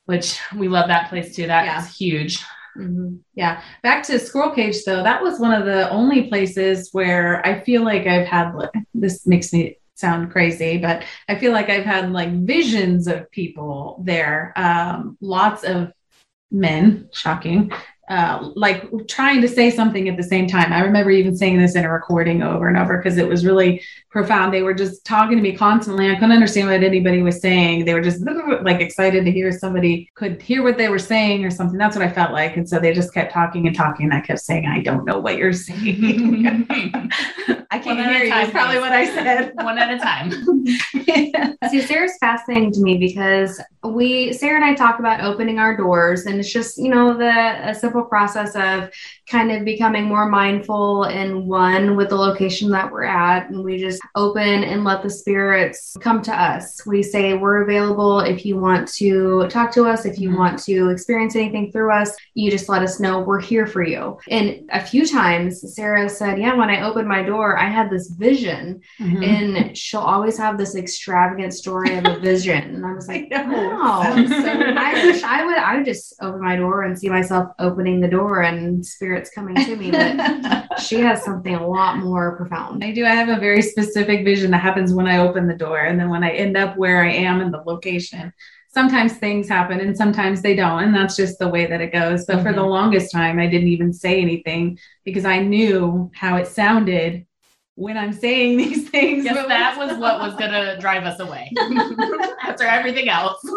[0.07, 1.87] which we love that place too that's Yeah.
[2.07, 2.45] huge
[2.79, 3.19] Mhm.
[3.35, 3.61] Yeah.
[3.83, 7.83] Back to Squirrel Cage, though, that was one of the only places where I feel
[7.85, 12.11] like I've had like, this makes me sound crazy, but I feel like I've had
[12.13, 14.53] like visions of people there.
[14.57, 15.93] Um, lots of
[16.51, 17.73] men, shocking,
[18.11, 20.73] uh, like trying to say something at the same time.
[20.73, 23.83] I remember even saying this in a recording over and over because it was really
[24.11, 24.53] profound.
[24.53, 26.11] They were just talking to me constantly.
[26.11, 27.85] I couldn't understand what anybody was saying.
[27.85, 28.21] They were just
[28.63, 31.79] like excited to hear somebody could hear what they were saying or something.
[31.79, 32.57] That's what I felt like.
[32.57, 34.07] And so they just kept talking and talking.
[34.07, 36.67] And I kept saying, I don't know what you're saying.
[37.71, 38.31] I can't at a hear you.
[38.31, 39.55] time, Is probably what I said.
[39.55, 40.67] one at a time
[41.71, 46.27] See, Sarah's fascinating to me because we, Sarah and I talk about opening our doors,
[46.27, 47.75] and it's just, you know, the a
[48.05, 48.91] process of
[49.31, 53.49] kind of becoming more mindful and one with the location that we're at.
[53.49, 56.85] And we just open and let the spirits come to us.
[56.85, 60.39] We say we're available if you want to talk to us, if you Mhm.
[60.39, 64.19] want to experience anything through us, you just let us know we're here for you.
[64.29, 68.09] And a few times, Sarah said, Yeah, when I opened my door, I had this
[68.09, 69.25] vision Mhm.
[69.25, 72.75] and she'll always have this extravagant story of a vision.
[72.75, 74.03] And I was like, I wow.
[74.27, 78.01] So I wish I would I would just open my door and see myself opening
[78.01, 78.85] the door and
[79.27, 79.91] spirits coming to me.
[79.91, 82.85] But she has something a lot more profound.
[82.85, 83.05] I do.
[83.05, 85.81] I have a very specific vision that happens when I open the door.
[85.81, 88.33] And then when I end up where I am in the location,
[88.69, 90.85] sometimes things happen and sometimes they don't.
[90.85, 92.25] And that's just the way that it goes.
[92.27, 92.71] But for the mm-hmm.
[92.71, 97.27] longest time, I didn't even say anything because I knew how it sounded
[97.75, 99.25] when I'm saying these things.
[99.25, 101.53] Yes, But that was what was gonna drive us away
[102.43, 103.41] after everything else.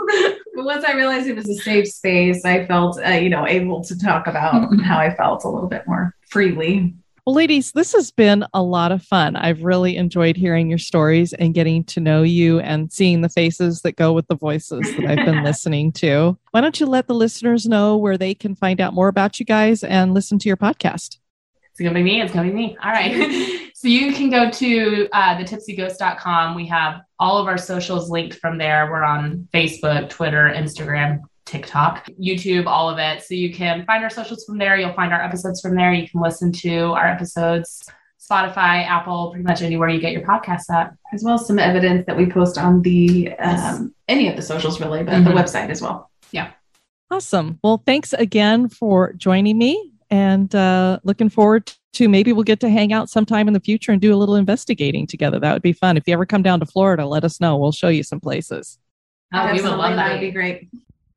[0.56, 3.84] But once I realized it was a safe space, I felt, uh, you know, able
[3.86, 6.94] to talk about how I felt a little bit more freely.
[7.26, 9.36] Well, ladies, this has been a lot of fun.
[9.36, 13.82] I've really enjoyed hearing your stories and getting to know you and seeing the faces
[13.82, 16.38] that go with the voices that I've been listening to.
[16.52, 19.46] Why don't you let the listeners know where they can find out more about you
[19.46, 21.18] guys and listen to your podcast?
[21.74, 22.22] It's gonna be me.
[22.22, 22.78] It's gonna be me.
[22.84, 23.72] All right.
[23.74, 26.54] so you can go to uh, thetipsyghost.com.
[26.56, 28.90] We have all of our socials linked from there.
[28.92, 33.24] We're on Facebook, Twitter, Instagram, TikTok, YouTube, all of it.
[33.24, 34.78] So you can find our socials from there.
[34.78, 35.92] You'll find our episodes from there.
[35.94, 37.90] You can listen to our episodes,
[38.22, 40.94] Spotify, Apple, pretty much anywhere you get your podcasts at.
[41.14, 44.80] as well as some evidence that we post on the um, any of the socials
[44.80, 45.34] really, but the Mhm.
[45.42, 46.10] website as well.
[46.32, 46.52] Yeah.
[47.12, 47.60] Awesome.
[47.64, 52.70] Well, thanks again for joining me and uh, looking forward to maybe we'll get to
[52.70, 55.40] hang out sometime in the future and do a little investigating together.
[55.40, 55.98] That would be fun.
[55.98, 57.58] If you ever come down to Florida, let us know.
[57.58, 58.78] We'll show you some places.
[59.34, 60.12] Oh, we would love that that.
[60.12, 60.70] would be great.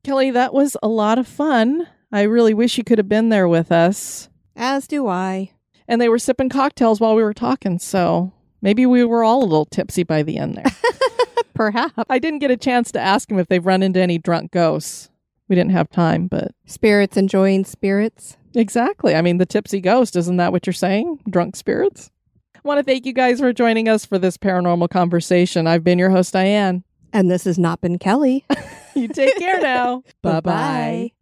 [0.02, 1.86] Kelly, that was a lot of fun.
[2.10, 4.30] I really wish you could have been there with us.
[4.56, 5.50] As do I.
[5.86, 8.32] And they were sipping cocktails while we were talking, so
[8.62, 10.72] maybe we were all a little tipsy by the end there.
[11.54, 12.04] Perhaps.
[12.08, 15.10] I didn't get a chance to ask them if they've run into any drunk ghosts.
[15.48, 18.38] We didn't have time, but Spirits enjoying spirits.
[18.56, 19.14] Exactly.
[19.14, 21.20] I mean, the tipsy ghost, isn't that what you're saying?
[21.30, 22.10] Drunk spirits?
[22.54, 25.68] I want to thank you guys for joining us for this paranormal conversation.
[25.68, 26.82] I've been your host, Diane.
[27.12, 28.44] And this has not been Kelly.
[28.96, 30.02] You take care now.
[30.22, 31.12] Bye-bye.